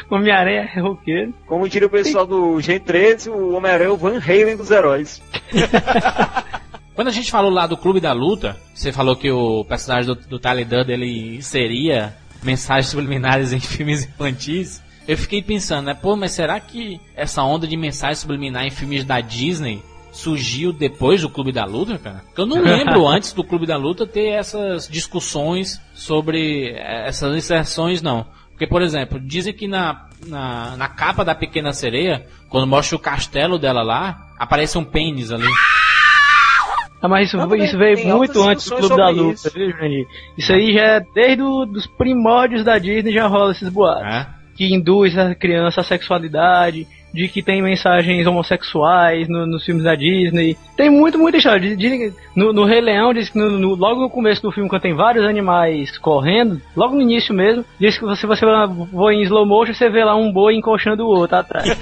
[0.10, 1.34] Homem-Aranha é roqueiro.
[1.48, 5.22] Como diria o pessoal do Gen 13, o Homem-Aranha é o Van Halen dos heróis.
[6.96, 10.16] Quando a gente falou lá do Clube da Luta, você falou que o personagem do,
[10.16, 12.14] do Tyler Durden, ele inseria
[12.44, 14.82] mensagens subliminares em filmes infantis.
[15.08, 19.04] Eu fiquei pensando, né, pô, mas será que essa onda de mensagem subliminar em filmes
[19.04, 19.82] da Disney
[20.14, 22.24] surgiu depois do Clube da Luta, cara?
[22.38, 28.02] Eu não lembro antes do Clube da Luta ter essas discussões sobre eh, essas inserções,
[28.02, 28.26] não.
[28.52, 33.00] Porque, por exemplo, dizem que na, na, na capa da Pequena Sereia, quando mostra o
[33.00, 35.48] castelo dela lá, aparece um pênis ali.
[37.02, 39.52] Ah, mas isso, Não, isso veio muito antes do Clube da Luta, isso.
[39.54, 40.08] viu, Jurandir?
[40.38, 44.06] Isso aí já é desde os primórdios da Disney já rola esses boatos.
[44.06, 44.28] É?
[44.56, 49.94] Que induz a criança à sexualidade, de que tem mensagens homossexuais no- nos filmes da
[49.96, 50.58] Disney.
[50.76, 51.76] Tem muito, muita história.
[51.76, 54.82] Dizem no, no Rei Leão, diz que no- no- logo no começo do filme, quando
[54.82, 58.46] tem vários animais correndo, logo no início mesmo, diz que se você
[58.92, 61.68] voa em slow motion, você vê lá um boi encoxando o outro atrás.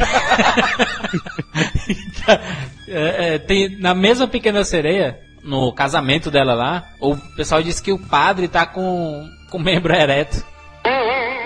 [2.88, 7.92] É, é, tem, na mesma Pequena Sereia, no casamento dela lá, o pessoal disse que
[7.92, 10.44] o padre tá com, com membro ereto.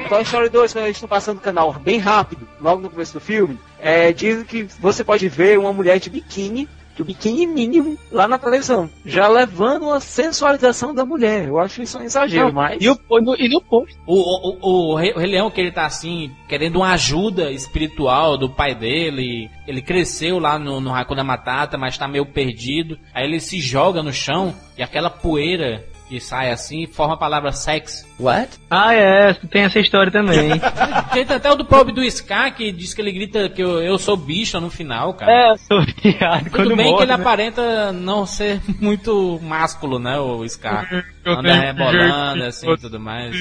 [0.10, 3.20] Toy Story 2, quando eles estão passando o canal bem rápido, logo no começo do
[3.20, 8.28] filme, é, dizem que você pode ver uma mulher de biquíni, de biquíni mínimo, lá
[8.28, 11.48] na televisão, já levando a sensualização da mulher.
[11.48, 12.82] Eu acho isso um exagero, mas...
[12.82, 13.96] E, o, no, e no post.
[14.08, 17.52] O, o, o, o Rei o Rei Leão, que ele tá assim, querendo uma ajuda
[17.52, 19.52] espiritual do pai dele.
[19.68, 22.98] Ele cresceu lá no, no Hakuna Matata, mas tá meio perdido.
[23.14, 27.18] Aí ele se joga no chão e aquela poeira que sai assim e forma a
[27.18, 28.06] palavra sex.
[28.20, 28.60] What?
[28.70, 30.52] Ah, é, tem essa história também.
[31.12, 33.98] Tem até o do pobre do Scar que diz que ele grita que eu, eu
[33.98, 35.32] sou bicha no final, cara.
[35.32, 37.22] é, eu sou viado Tudo bem morre, que ele né?
[37.22, 41.06] aparenta não ser muito másculo, né, o Scar.
[41.24, 43.36] Eu Anda rebolando assim e tudo mais.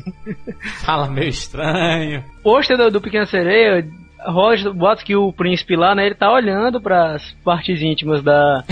[0.84, 2.24] Fala meio estranho.
[2.42, 3.86] pôster do, do Pequena Sereia,
[4.26, 8.64] Roger bota que o príncipe lá, né, ele tá olhando para as partes íntimas da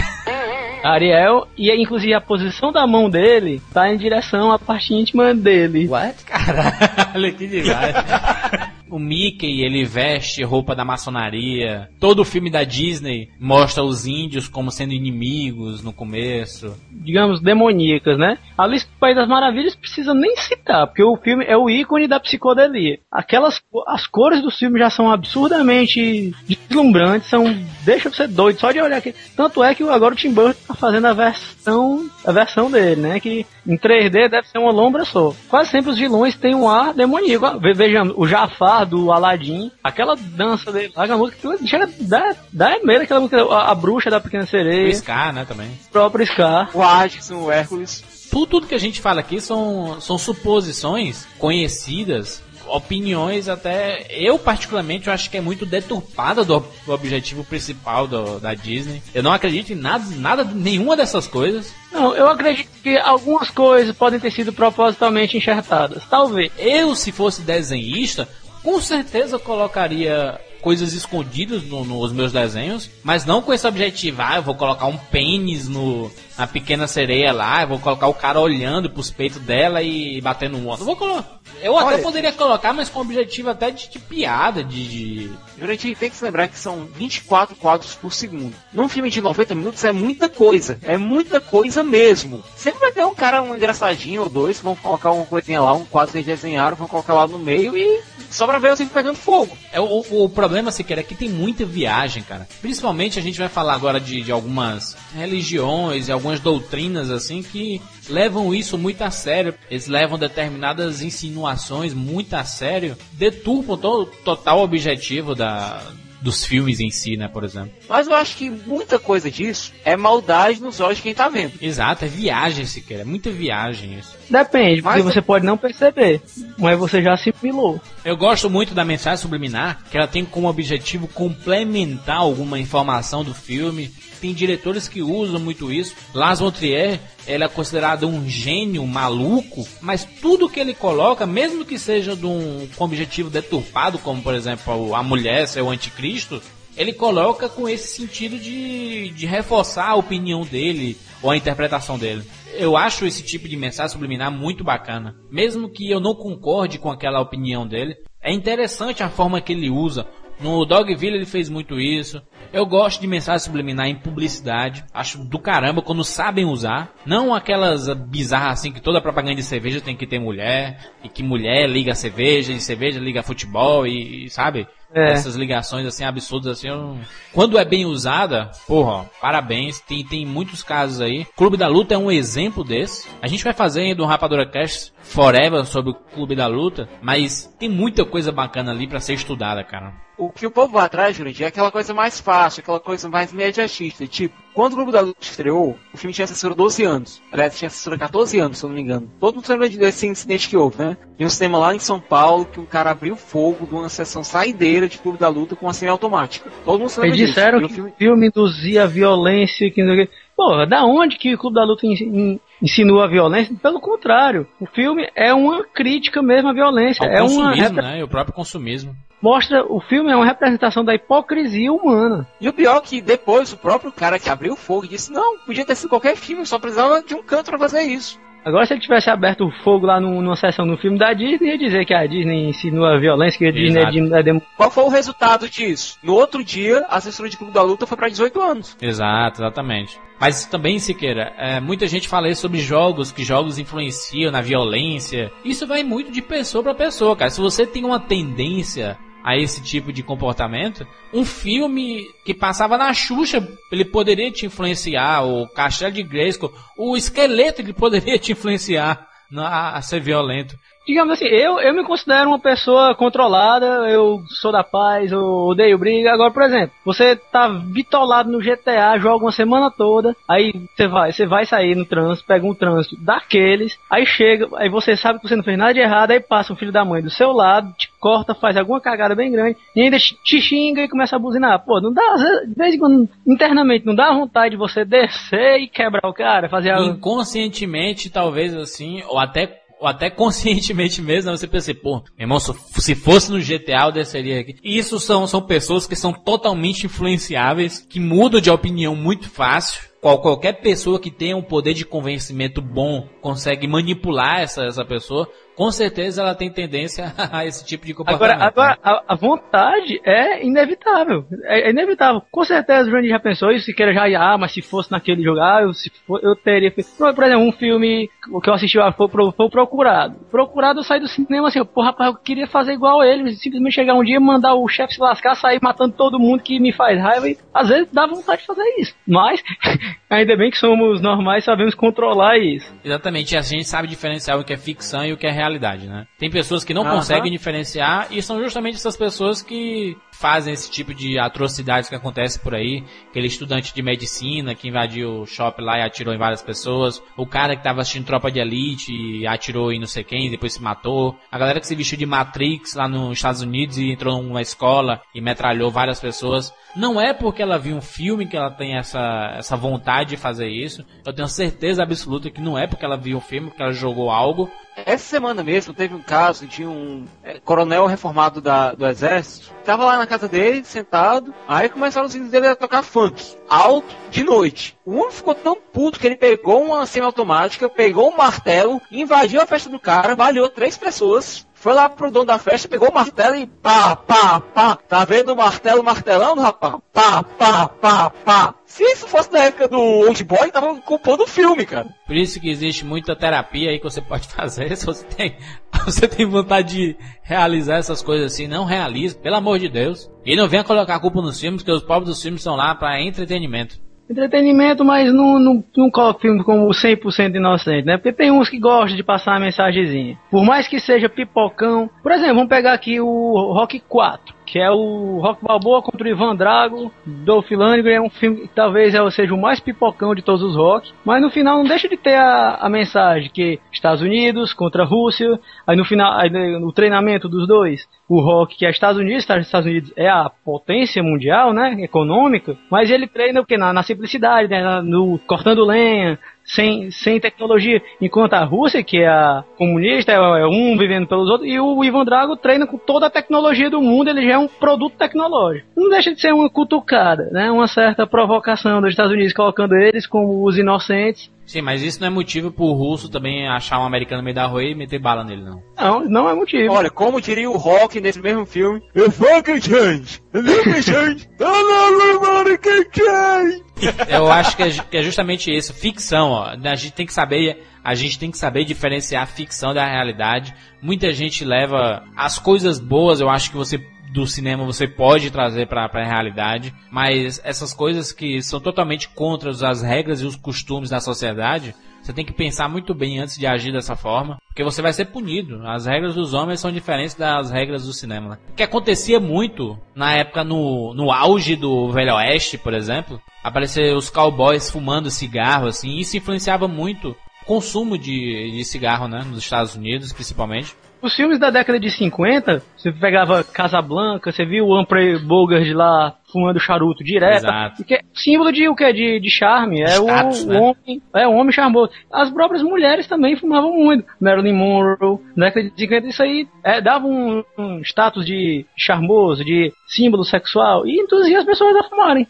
[0.85, 5.89] Ariel e inclusive a posição da mão dele tá em direção à parte íntima dele.
[5.89, 6.25] What?
[6.25, 7.95] Caralho, que demais.
[8.91, 11.89] O Mickey, ele veste roupa da maçonaria.
[11.99, 16.75] Todo o filme da Disney mostra os índios como sendo inimigos no começo.
[16.91, 18.39] digamos, demoníacas, né?
[18.57, 22.21] Alice no País das Maravilhas precisa nem citar, porque o filme é o ícone da
[22.21, 22.99] psicodelia.
[23.11, 27.45] Aquelas, as cores do filme já são absurdamente deslumbrantes, são,
[27.85, 29.15] deixa você doido só de olhar aqui.
[29.37, 33.21] Tanto é que agora o Tim Burton tá fazendo a versão, a versão dele, né?
[33.21, 35.33] Que em 3D deve ser uma lombra só.
[35.49, 37.59] Quase sempre os vilões têm um ar demoníaco.
[37.61, 42.79] Ve- Vejamos, o Jafar do Aladdin, aquela dança dele, a música, aquilo chega, dá, dá
[42.85, 45.69] medo aquela música, a, a bruxa da Pequena O Sereia, Scar, né, também.
[45.89, 46.71] o próprio Scar.
[46.75, 48.05] O Hades, o Hércules.
[48.31, 54.07] Tudo, tudo que a gente fala aqui são, são suposições conhecidas, opiniões até.
[54.11, 59.03] Eu, particularmente, eu acho que é muito deturpada do, do objetivo principal do- da Disney.
[59.15, 61.73] Eu não acredito em nada, nada, nenhuma dessas coisas.
[61.93, 66.03] Não, eu acredito que algumas coisas podem ter sido propositalmente enxertadas.
[66.09, 66.51] Talvez.
[66.59, 68.29] Eu, se fosse desenhista,
[68.63, 74.37] com certeza colocaria coisas escondidas no- nos meus desenhos, mas não com esse objetivo, ah,
[74.37, 78.41] eu vou colocar um pênis no, na pequena sereia lá, eu vou colocar o cara
[78.41, 80.83] olhando pros peitos dela e batendo um outro.
[80.83, 81.25] Eu, vou colo-
[81.63, 82.03] eu até Olha.
[82.03, 86.49] poderia colocar, mas com objetivo até de, de piada, de, Durante tem que se lembrar
[86.49, 88.53] que são 24 quadros por segundo.
[88.73, 90.79] Num filme de 90 minutos é muita coisa.
[90.83, 92.43] É muita coisa mesmo.
[92.57, 95.73] Sempre vai ter um cara, um engraçadinho ou dois, que vão colocar uma coisinha lá,
[95.73, 98.77] um quadro que eles desenharam, vão colocar lá no meio e só pra ver o
[98.77, 99.57] filme pegando fogo.
[99.73, 102.49] É, o, o problema, se quer, é que tem muita viagem, cara.
[102.61, 107.81] Principalmente a gente vai falar agora de, de algumas religiões e algumas doutrinas, assim, que
[108.09, 109.55] levam isso muito a sério.
[109.71, 115.81] Eles levam determinadas insinuações muito a sério, deturpam to, o total objetivo da,
[116.21, 117.71] dos filmes em si, né, por exemplo.
[117.87, 121.53] Mas eu acho que muita coisa disso é maldade nos olhos de quem tá vendo.
[121.61, 124.17] Exato, é viagem, se quer, é muita viagem isso.
[124.31, 126.23] Depende, porque Mas- você pode não perceber,
[126.59, 127.79] mas você já assimilou.
[128.03, 133.35] Eu gosto muito da mensagem subliminar, que ela tem como objetivo complementar alguma informação do
[133.35, 133.93] filme.
[134.25, 135.95] Tem diretores que usam muito isso.
[136.15, 141.63] Lars von Trier, ele é considerado um gênio maluco, mas tudo que ele coloca, mesmo
[141.63, 146.41] que seja de um, com objetivo deturpado, como por exemplo a mulher ser o anticristo,
[146.75, 152.25] ele coloca com esse sentido de, de reforçar a opinião dele ou a interpretação dele.
[152.55, 155.15] Eu acho esse tipo de mensagem subliminar muito bacana.
[155.31, 159.69] Mesmo que eu não concorde com aquela opinião dele, é interessante a forma que ele
[159.69, 160.07] usa.
[160.41, 162.21] No Dogville ele fez muito isso.
[162.53, 164.85] Eu gosto de mensagem subliminar em publicidade.
[164.93, 166.93] Acho do caramba quando sabem usar.
[167.05, 170.93] Não aquelas bizarras assim que toda propaganda de cerveja tem que ter mulher.
[171.03, 174.67] E que mulher liga a cerveja, e cerveja liga a futebol e, e sabe?
[174.95, 175.13] É.
[175.13, 176.69] Essas ligações assim absurdas assim.
[176.69, 176.97] eu
[177.33, 179.81] Quando é bem usada, porra, ó, parabéns.
[179.81, 181.27] Tem, tem muitos casos aí.
[181.37, 183.09] Clube da Luta é um exemplo desse.
[183.21, 187.53] A gente vai fazer ainda um Rapadura Cast Forever sobre o Clube da Luta, mas
[187.59, 189.93] tem muita coisa bacana ali pra ser estudada, cara.
[190.17, 193.33] O que o povo vai atrás, Jurandir, é aquela coisa mais fácil, aquela coisa mais
[193.33, 194.07] imediatista.
[194.07, 197.21] Tipo, quando o Grupo da Luta estreou, o filme tinha censura 12 anos.
[197.33, 199.11] Aliás, tinha censura 14 anos, se eu não me engano.
[199.19, 200.97] Todo mundo lembra desse incidente que houve, né?
[201.19, 204.23] Em um cinema lá em São Paulo, que um cara abriu fogo de uma sessão
[204.23, 206.49] saideira de Clube da Luta com uma semiautomática.
[206.65, 207.35] Todo mundo se lembra Eles disso.
[207.41, 210.09] disseram E o que filme- o filme induzia violência, que.
[210.37, 213.55] Porra, da onde que o Clube da Luta in- insinua a violência?
[213.63, 217.05] Pelo contrário, o filme é uma crítica mesmo à violência.
[217.07, 218.03] Ao é uma consumismo, repre- né?
[218.05, 218.97] O próprio consumismo.
[219.23, 222.27] mostra o filme é uma representação da hipocrisia humana.
[222.41, 225.65] E o pior é que depois o próprio cara que abriu fogo disse, não, podia
[225.65, 228.19] ter sido qualquer filme, só precisava de um canto pra fazer isso.
[228.45, 231.49] Agora, se ele tivesse aberto o fogo lá num- numa sessão no filme da Disney,
[231.51, 234.23] ia dizer que a Disney insinua a violência, que a Disney é, Exato.
[234.23, 235.97] de- é Qual foi o resultado disso?
[236.03, 238.77] No outro dia, a censura de Clube da Luta foi pra 18 anos.
[238.81, 239.99] Exato, exatamente.
[240.21, 245.33] Mas também, Siqueira, é, muita gente fala aí sobre jogos, que jogos influenciam na violência.
[245.45, 247.31] Isso vai muito de pessoa pra pessoa, cara.
[247.31, 252.93] Se você tem uma tendência a esse tipo de comportamento, um filme que passava na
[252.93, 259.09] Xuxa, ele poderia te influenciar, o Castelo de Grayskull, o esqueleto ele poderia te influenciar
[259.37, 260.57] a ser violento.
[260.87, 265.79] digamos assim, eu, eu me considero uma pessoa controlada, eu sou da paz, eu odeio
[265.79, 266.13] briga.
[266.13, 271.13] Agora, por exemplo, você tá bitolado no GTA, joga uma semana toda, aí você vai,
[271.13, 275.29] você vai sair no trânsito, pega um trânsito daqueles, aí chega, aí você sabe que
[275.29, 277.73] você não fez nada de errado, aí passa um filho da mãe do seu lado,
[277.79, 281.65] te corta, faz alguma cagada bem grande, e ainda te xinga e começa a buzinar.
[281.65, 282.03] Pô, não dá,
[282.47, 286.51] de vez em quando, internamente, não dá vontade de você descer e quebrar o cara,
[286.51, 286.91] fazer algo.
[286.91, 292.25] Inconscientemente, talvez assim, ou até ou até conscientemente mesmo, né, você pensa assim, pô, meu
[292.25, 294.57] irmão, se fosse no GTA eu desceria aqui.
[294.63, 299.83] Isso são, são pessoas que são totalmente influenciáveis, que mudam de opinião muito fácil.
[300.01, 305.29] Qual, qualquer pessoa que tenha um poder de convencimento bom consegue manipular essa, essa pessoa
[305.57, 308.43] com certeza ela tem tendência a esse tipo de comportamento.
[308.43, 311.25] Agora, agora a, a, vontade é inevitável.
[311.45, 312.23] É, é, inevitável.
[312.31, 315.23] Com certeza o Johnny já pensou isso, se queira já, ah, mas se fosse naquele
[315.23, 316.91] jogar, eu, se for, eu teria feito.
[316.97, 318.11] Por, por, exemplo, um filme
[318.43, 320.17] que eu assisti foi, foi, Procurado.
[320.31, 323.75] Procurado eu saí do cinema assim, pô, rapaz, eu queria fazer igual a ele, simplesmente
[323.75, 327.01] chegar um dia, mandar o chefe se lascar, sair matando todo mundo que me faz
[327.01, 328.95] raiva e às vezes dá vontade de fazer isso.
[329.07, 329.43] Mas,
[330.11, 332.75] ainda bem que somos normais sabemos controlar isso.
[332.85, 335.44] Exatamente, a gente sabe diferenciar o que é ficção e o que é realidade,
[335.87, 336.07] né?
[336.19, 340.95] Tem pessoas que não conseguem diferenciar e são justamente essas pessoas que fazem esse tipo
[340.95, 342.85] de atrocidades que acontece por aí.
[343.11, 347.03] Aquele estudante de medicina que invadiu o shopping lá e atirou em várias pessoas.
[347.17, 350.55] O cara que tava assistindo Tropa de Elite e atirou em não sei quem, depois
[350.55, 351.17] se matou.
[351.31, 355.01] A galera que se vestiu de Matrix lá nos Estados Unidos e entrou numa escola
[355.15, 356.53] e metralhou várias pessoas.
[356.77, 360.49] Não é porque ela viu um filme que ela tem essa, essa vontade de fazer
[360.49, 360.85] isso.
[361.05, 364.11] Eu tenho certeza absoluta que não é porque ela viu um filme, que ela jogou
[364.11, 364.51] algo.
[364.77, 369.53] Essa semana mesmo teve um caso de um é, coronel reformado da, do exército.
[369.65, 371.35] Tava lá na casa dele, sentado.
[371.47, 373.37] Aí começaram os dele a tocar funk.
[373.49, 374.77] Alto, de noite.
[374.85, 379.47] O homem ficou tão puto que ele pegou uma semiautomática, pegou um martelo, invadiu a
[379.47, 383.37] festa do cara, baleou três pessoas foi lá pro dono da festa, pegou o martelo
[383.37, 384.77] e pá, pá, pá.
[384.77, 386.75] Tá vendo o martelo martelando, rapaz?
[386.93, 388.55] Pá, pá, pá, pá.
[388.67, 391.89] Se isso fosse na época do Old Boy, tava culpando o filme, cara.
[392.07, 394.77] Por isso que existe muita terapia aí que você pode fazer.
[394.77, 395.39] Se você tem,
[395.87, 400.11] você tem vontade de realizar essas coisas assim, não realize, pelo amor de Deus.
[400.23, 403.01] E não venha colocar culpa nos filmes, porque os pobres dos filmes são lá para
[403.01, 407.97] entretenimento entretenimento, mas não, não, não coloca o filme como 100% inocente, né?
[407.97, 410.19] Porque tem uns que gostam de passar a mensagenzinha.
[410.31, 411.89] Por mais que seja pipocão.
[412.03, 416.11] Por exemplo, vamos pegar aqui o Rock 4 que é o Rock Balboa contra o
[416.11, 420.43] Ivan Drago, Dolph Lundgren, é um filme que talvez seja o mais pipocão de todos
[420.43, 424.53] os rock, mas no final não deixa de ter a, a mensagem que Estados Unidos
[424.53, 428.71] contra a Rússia, aí no final, aí no treinamento dos dois, o rock que é
[428.71, 433.73] Estados Unidos, Estados Unidos é a potência mundial, né, econômica, mas ele treina o na,
[433.73, 437.83] na simplicidade, né, no cortando lenha, sem, sem tecnologia.
[438.01, 441.83] Enquanto a Rússia, que é a comunista, é, é um vivendo pelos outros, e o
[441.83, 445.67] Ivan Drago treina com toda a tecnologia do mundo, ele já é um produto tecnológico.
[445.77, 447.51] Não deixa de ser uma cutucada, né?
[447.51, 452.09] Uma certa provocação dos Estados Unidos colocando eles como os inocentes Sim, mas isso não
[452.09, 455.25] é motivo pro russo também achar um americano no meio da rua e meter bala
[455.25, 455.63] nele, não.
[455.77, 456.73] Não, não é motivo.
[456.73, 460.23] Olha, como diria o Rock nesse mesmo filme, You fucking change!
[460.33, 461.29] You change!
[461.41, 463.65] American change!
[464.09, 466.47] Eu acho que é, que é justamente isso, ficção, ó.
[466.51, 470.55] A gente tem que saber a gente tem que saber diferenciar a ficção da realidade.
[470.81, 473.79] Muita gente leva as coisas boas, eu acho que você
[474.15, 479.51] do cinema você pode trazer para a realidade, mas essas coisas que são totalmente contra
[479.51, 483.45] as regras e os costumes da sociedade, você tem que pensar muito bem antes de
[483.45, 485.67] agir dessa forma, porque você vai ser punido.
[485.67, 488.31] As regras dos homens são diferentes das regras do cinema.
[488.31, 488.39] Né?
[488.51, 493.97] O que acontecia muito na época no, no auge do Velho Oeste, por exemplo, aparecer
[493.97, 499.39] os cowboys fumando cigarro, assim, isso influenciava muito o consumo de, de cigarro, né, nos
[499.39, 500.77] Estados Unidos, principalmente.
[501.05, 506.15] Os filmes da década de 50, você pegava Casablanca, você viu o Humphrey Bogart lá
[506.35, 507.45] fumando charuto direto.
[507.45, 507.85] Exato.
[507.85, 508.93] Que é símbolo de o que?
[508.93, 509.81] De, de charme.
[509.81, 510.59] É Status, o, né?
[510.59, 511.03] homem.
[511.15, 511.93] É o homem charmoso.
[512.13, 514.05] As próprias mulheres também fumavam muito.
[514.21, 519.45] Marilyn Monroe, na década de 50, isso aí é, dava um, um, status de charmoso,
[519.45, 520.85] de símbolo sexual.
[520.87, 522.27] E induzia as pessoas a fumarem.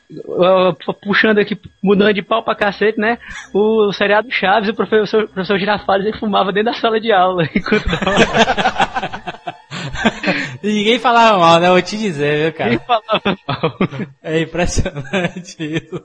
[1.03, 3.19] Puxando aqui, mudando de pau pra cacete, né?
[3.55, 7.11] O, o seriado Chaves, o professor, o professor Girafales, ele fumava dentro da sala de
[7.11, 7.45] aula.
[7.55, 9.35] Enquanto dava...
[10.63, 11.69] Ninguém falava mal, né?
[11.69, 12.71] Vou te dizer, viu, cara?
[12.71, 13.79] Ninguém falava mal.
[14.23, 16.03] É impressionante isso.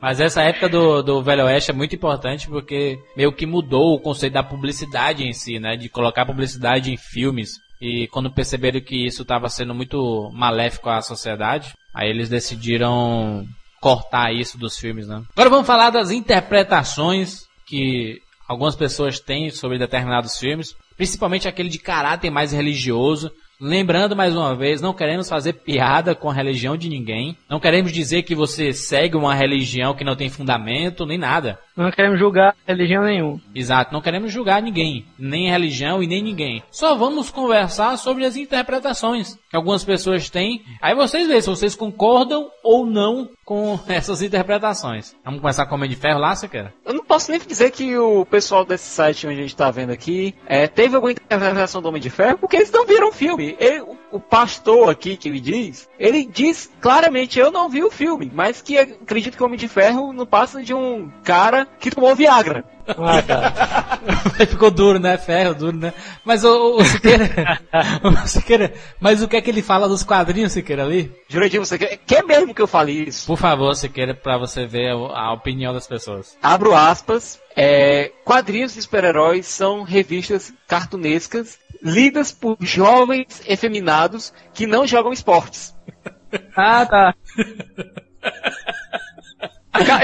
[0.00, 4.00] Mas essa época do, do Velho Oeste é muito importante porque meio que mudou o
[4.00, 5.76] conceito da publicidade em si, né?
[5.76, 7.50] De colocar publicidade em filmes.
[7.80, 13.46] E quando perceberam que isso estava sendo muito maléfico à sociedade, aí eles decidiram
[13.80, 15.22] cortar isso dos filmes, né?
[15.32, 18.20] Agora vamos falar das interpretações que
[18.50, 23.30] algumas pessoas têm sobre determinados filmes, principalmente aquele de caráter mais religioso.
[23.60, 27.36] Lembrando mais uma vez, não queremos fazer piada com a religião de ninguém.
[27.48, 31.60] Não queremos dizer que você segue uma religião que não tem fundamento, nem nada.
[31.76, 33.40] Não queremos julgar religião nenhuma.
[33.54, 36.60] Exato, não queremos julgar ninguém, nem religião e nem ninguém.
[36.72, 40.64] Só vamos conversar sobre as interpretações algumas pessoas têm.
[40.80, 45.14] Aí vocês veem se vocês concordam ou não com essas interpretações.
[45.24, 46.72] Vamos começar com o Homem de Ferro lá, você quer?
[46.84, 49.90] Eu não posso nem dizer que o pessoal desse site onde a gente tá vendo
[49.90, 53.56] aqui é, teve alguma interpretação do Homem de Ferro, porque eles não viram o filme.
[53.58, 58.30] Ele, o, pastor aqui que ele diz, ele diz claramente, eu não vi o filme,
[58.32, 62.14] mas que acredito que o Homem de Ferro não passa de um cara que tomou
[62.14, 62.64] Viagra.
[62.88, 64.46] Ah, cara.
[64.46, 65.16] Ficou duro, né?
[65.18, 65.92] Ferro, duro, né?
[66.24, 67.60] Mas o, o Siqueira,
[68.02, 71.12] o Siqueira, mas o que é que ele fala dos quadrinhos, Siqueira, ali?
[71.28, 73.26] Jurandir, você quer, quer mesmo que eu fale isso?
[73.26, 76.36] Por favor, Siqueira, pra você ver a, a opinião das pessoas.
[76.42, 77.40] Abro aspas.
[77.56, 85.74] É, quadrinhos de super-heróis são revistas cartunescas lidas por jovens efeminados que não jogam esportes.
[86.54, 87.14] Ah, tá.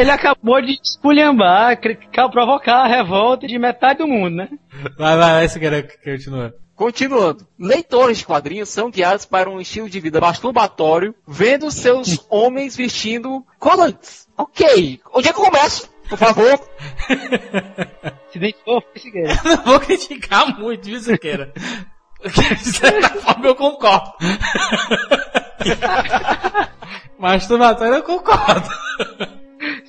[0.00, 1.78] Ele acabou de esculhambar,
[2.32, 4.48] provocar a revolta de metade do mundo, né?
[4.98, 6.52] Vai, vai, vai, Siqueira, continua.
[6.74, 7.46] Continuando.
[7.58, 13.44] Leitores de quadrinhos são guiados para um estilo de vida masturbatório, vendo seus homens vestindo
[13.58, 14.28] colantes.
[14.36, 15.00] Ok.
[15.14, 15.88] Onde é que eu começo?
[16.08, 16.60] Por favor.
[18.30, 19.40] Se identificou, foi Figueira.
[19.44, 21.52] Eu não vou criticar muito, viu, Siqueira?
[22.22, 24.12] De certa forma eu concordo.
[27.18, 28.68] Masturbatório eu concordo.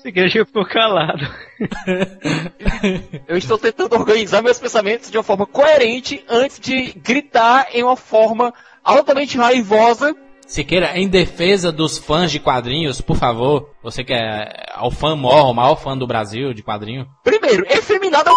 [0.02, 1.28] Figueira já ficou calado.
[3.28, 7.98] Eu estou tentando organizar meus pensamentos de uma forma coerente antes de gritar em uma
[7.98, 8.54] forma
[8.84, 10.16] altamente raivosa.
[10.48, 14.50] Siqueira, em defesa dos fãs de quadrinhos, por favor, você que é
[14.82, 18.36] o fã maior, o maior fã do Brasil de quadrinho, Primeiro, efeminado é o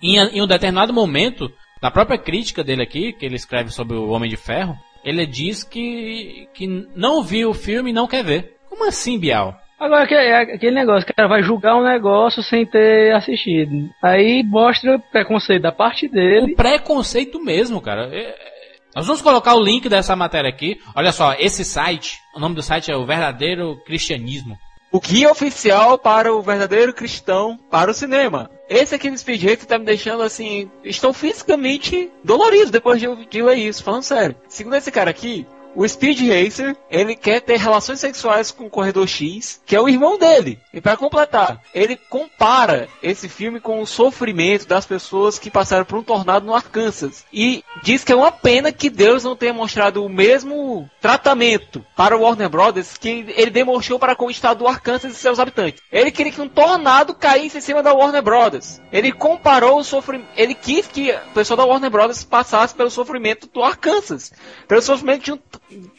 [0.00, 1.50] em, em um determinado momento,
[1.82, 4.74] na própria crítica dele aqui, que ele escreve sobre o Homem de Ferro,
[5.04, 8.56] ele diz que, que não viu o filme e não quer ver.
[8.70, 9.56] Como assim, Bial?
[9.78, 13.90] Agora, que- é aquele negócio, o cara vai julgar um negócio sem ter assistido.
[14.00, 16.54] Aí mostra preconceito da parte O dele.
[16.54, 18.08] preconceito mesmo, cara.
[18.12, 18.51] É-
[18.94, 20.78] Nós vamos colocar o link dessa matéria aqui.
[20.94, 24.58] Olha só, esse site, o nome do site é o Verdadeiro Cristianismo.
[24.92, 28.50] O guia oficial para o verdadeiro cristão para o cinema.
[28.68, 30.70] Esse aqui no Speed Racer tá me deixando assim.
[30.84, 34.36] Estou fisicamente dolorido depois de, de ler isso, falando sério.
[34.48, 39.06] Segundo esse cara aqui, o Speed Racer, ele quer ter relações sexuais com o Corredor
[39.06, 40.58] X, que é o irmão dele.
[40.72, 45.98] E para completar, ele compara esse filme com o sofrimento das pessoas que passaram por
[45.98, 47.24] um tornado no Arkansas.
[47.32, 52.16] E diz que é uma pena que Deus não tenha mostrado o mesmo tratamento para
[52.16, 55.80] o Warner Brothers que ele demonstrou para com o estado do Arkansas e seus habitantes.
[55.90, 58.80] Ele queria que um tornado caísse em cima da Warner Brothers.
[58.92, 60.28] Ele comparou o sofrimento.
[60.36, 64.32] Ele quis que o pessoal da Warner Brothers passasse pelo sofrimento do Arkansas.
[64.68, 65.38] Pelo sofrimento de um,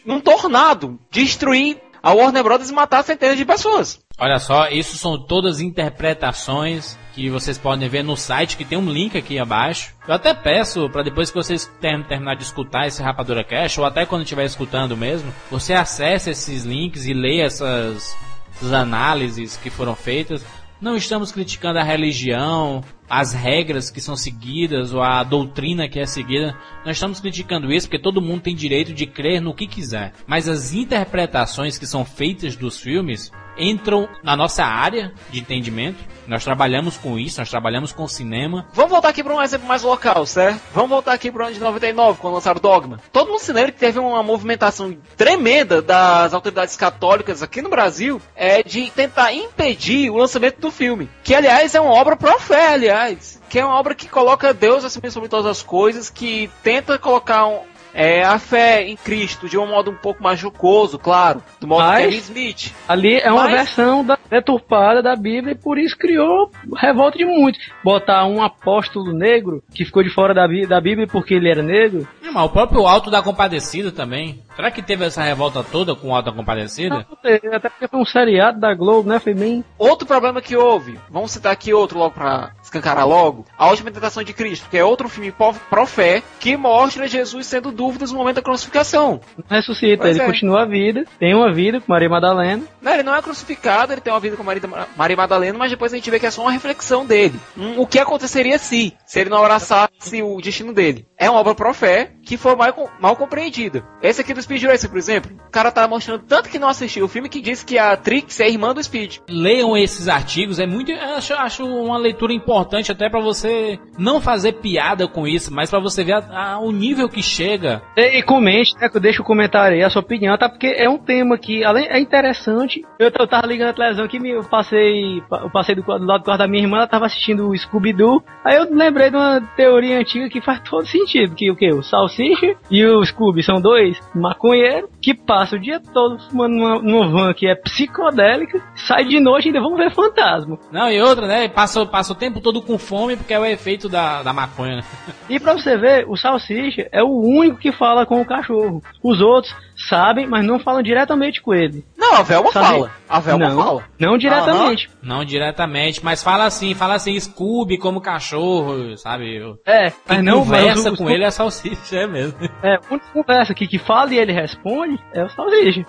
[0.05, 0.99] um tornado.
[1.11, 3.99] Destruir a Warner Brothers e matar centenas de pessoas.
[4.19, 8.89] Olha só, isso são todas interpretações que vocês podem ver no site, que tem um
[8.91, 9.93] link aqui abaixo.
[10.07, 13.85] Eu até peço para depois que vocês ter- terminar de escutar esse Rapadura Cash, ou
[13.85, 18.15] até quando estiver escutando mesmo, você acesse esses links e leia essas,
[18.55, 20.43] essas análises que foram feitas.
[20.83, 26.05] Não estamos criticando a religião, as regras que são seguidas ou a doutrina que é
[26.05, 26.57] seguida.
[26.85, 30.11] Nós estamos criticando isso porque todo mundo tem direito de crer no que quiser.
[30.27, 35.97] Mas as interpretações que são feitas dos filmes entram na nossa área de entendimento.
[36.25, 38.65] Nós trabalhamos com isso, nós trabalhamos com cinema.
[38.73, 40.61] Vamos voltar aqui para um exemplo mais local, certo?
[40.73, 42.99] Vamos voltar aqui para o ano de 99, quando lançaram Dogma.
[43.11, 48.21] Todo mundo se lembra que teve uma movimentação tremenda das autoridades católicas aqui no Brasil
[48.35, 51.09] é de tentar impedir o lançamento do filme.
[51.23, 53.41] Que, aliás, é uma obra pro fé, aliás.
[53.49, 57.45] Que é uma obra que coloca Deus acima sobre todas as coisas, que tenta colocar
[57.47, 57.59] um-
[57.93, 61.41] é, a fé em Cristo de um modo um pouco mais jocoso, claro.
[61.59, 62.73] Do modo Mas- Kevin Smith.
[62.87, 67.25] Ali é uma Mas- versão da, deturpada da Bíblia e por isso criou revolta de
[67.25, 67.61] muitos.
[67.83, 72.07] Botar um apóstolo negro que ficou de fora da, da Bíblia porque ele era negro.
[72.23, 74.41] É, Mas o próprio Alto da Compadecida também.
[74.55, 77.05] Será que teve essa revolta toda com o Alto da Compadecida?
[77.09, 79.19] Não sei, Até porque foi um seriado da Globo, né?
[79.19, 79.63] Foi bem.
[79.77, 84.23] Outro problema que houve, vamos citar aqui outro logo pra escancarar logo, A Última Tentação
[84.23, 85.33] de Cristo, que é outro filme
[85.69, 89.21] pró-fé que mostra Jesus sendo dúvidas no momento da crucificação.
[89.49, 90.27] Ressuscita, Pois ele é.
[90.27, 92.63] continua a vida, tem uma vida com Maria Madalena.
[92.81, 94.61] Não, ele não é crucificado, ele tem uma envolvido com Maria,
[94.95, 97.39] Maria Madalena, mas depois a gente vê que é só uma reflexão dele.
[97.57, 101.05] Hum, o que aconteceria se, se ele não abraçasse o destino dele?
[101.17, 103.83] É uma obra profé que foi mal, mal compreendida.
[104.01, 107.05] Esse aqui do Speed Racer, por exemplo, o cara tá mostrando tanto que não assistiu
[107.05, 109.17] o filme que diz que a Trix é irmã do Speed.
[109.29, 110.91] Leiam esses artigos, é muito.
[110.91, 115.79] Acho, acho uma leitura importante até para você não fazer piada com isso, mas para
[115.79, 117.81] você ver a, a, o nível que chega.
[117.95, 118.89] E, e comente, né?
[119.01, 120.49] Deixa o comentário aí, a sua opinião, tá?
[120.49, 122.81] Porque é um tema que, além é interessante.
[122.99, 126.25] Eu, eu tava ligando a televisão aqui, eu passei, eu passei do, do lado do
[126.25, 128.23] quarto da minha irmã, ela tava assistindo o Scooby-Doo.
[128.43, 131.35] Aí eu lembrei de uma teoria antiga que faz todo sentido.
[131.35, 131.73] Que o que?
[131.73, 133.99] O Salsicha e o Scooby são dois
[134.33, 139.19] maconheiros que passam o dia todo fumando numa, numa van que é psicodélica, sai de
[139.19, 140.57] noite e ainda vão ver fantasma.
[140.71, 141.47] Não, e outra, né?
[141.47, 144.83] Passa, passa o tempo todo com fome porque é o efeito da, da maconha, né?
[145.29, 148.83] E pra você ver, o Salsicha é o único que fala com o cachorro.
[149.01, 151.83] Os outros sabem, mas não falam diretamente com ele.
[151.97, 152.67] Não, a Velma Sabe?
[152.67, 152.91] fala.
[153.07, 153.83] A Velma não, fala.
[153.97, 154.87] Não diretamente.
[154.87, 154.93] Uhum.
[155.01, 159.39] Não diretamente, mas fala assim, fala assim, Scooby como cachorro, sabe?
[159.65, 162.37] É, Quem mas não conversa com ele é salsicha, é mesmo.
[162.61, 162.77] É,
[163.13, 165.85] conversa que, que fala e ele responde é o salsicha.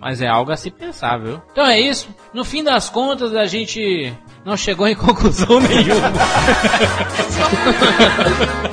[0.00, 1.40] Mas é algo a se pensar, viu?
[1.52, 2.08] Então é isso.
[2.32, 4.12] No fim das contas, a gente
[4.44, 6.12] não chegou em conclusão nenhuma.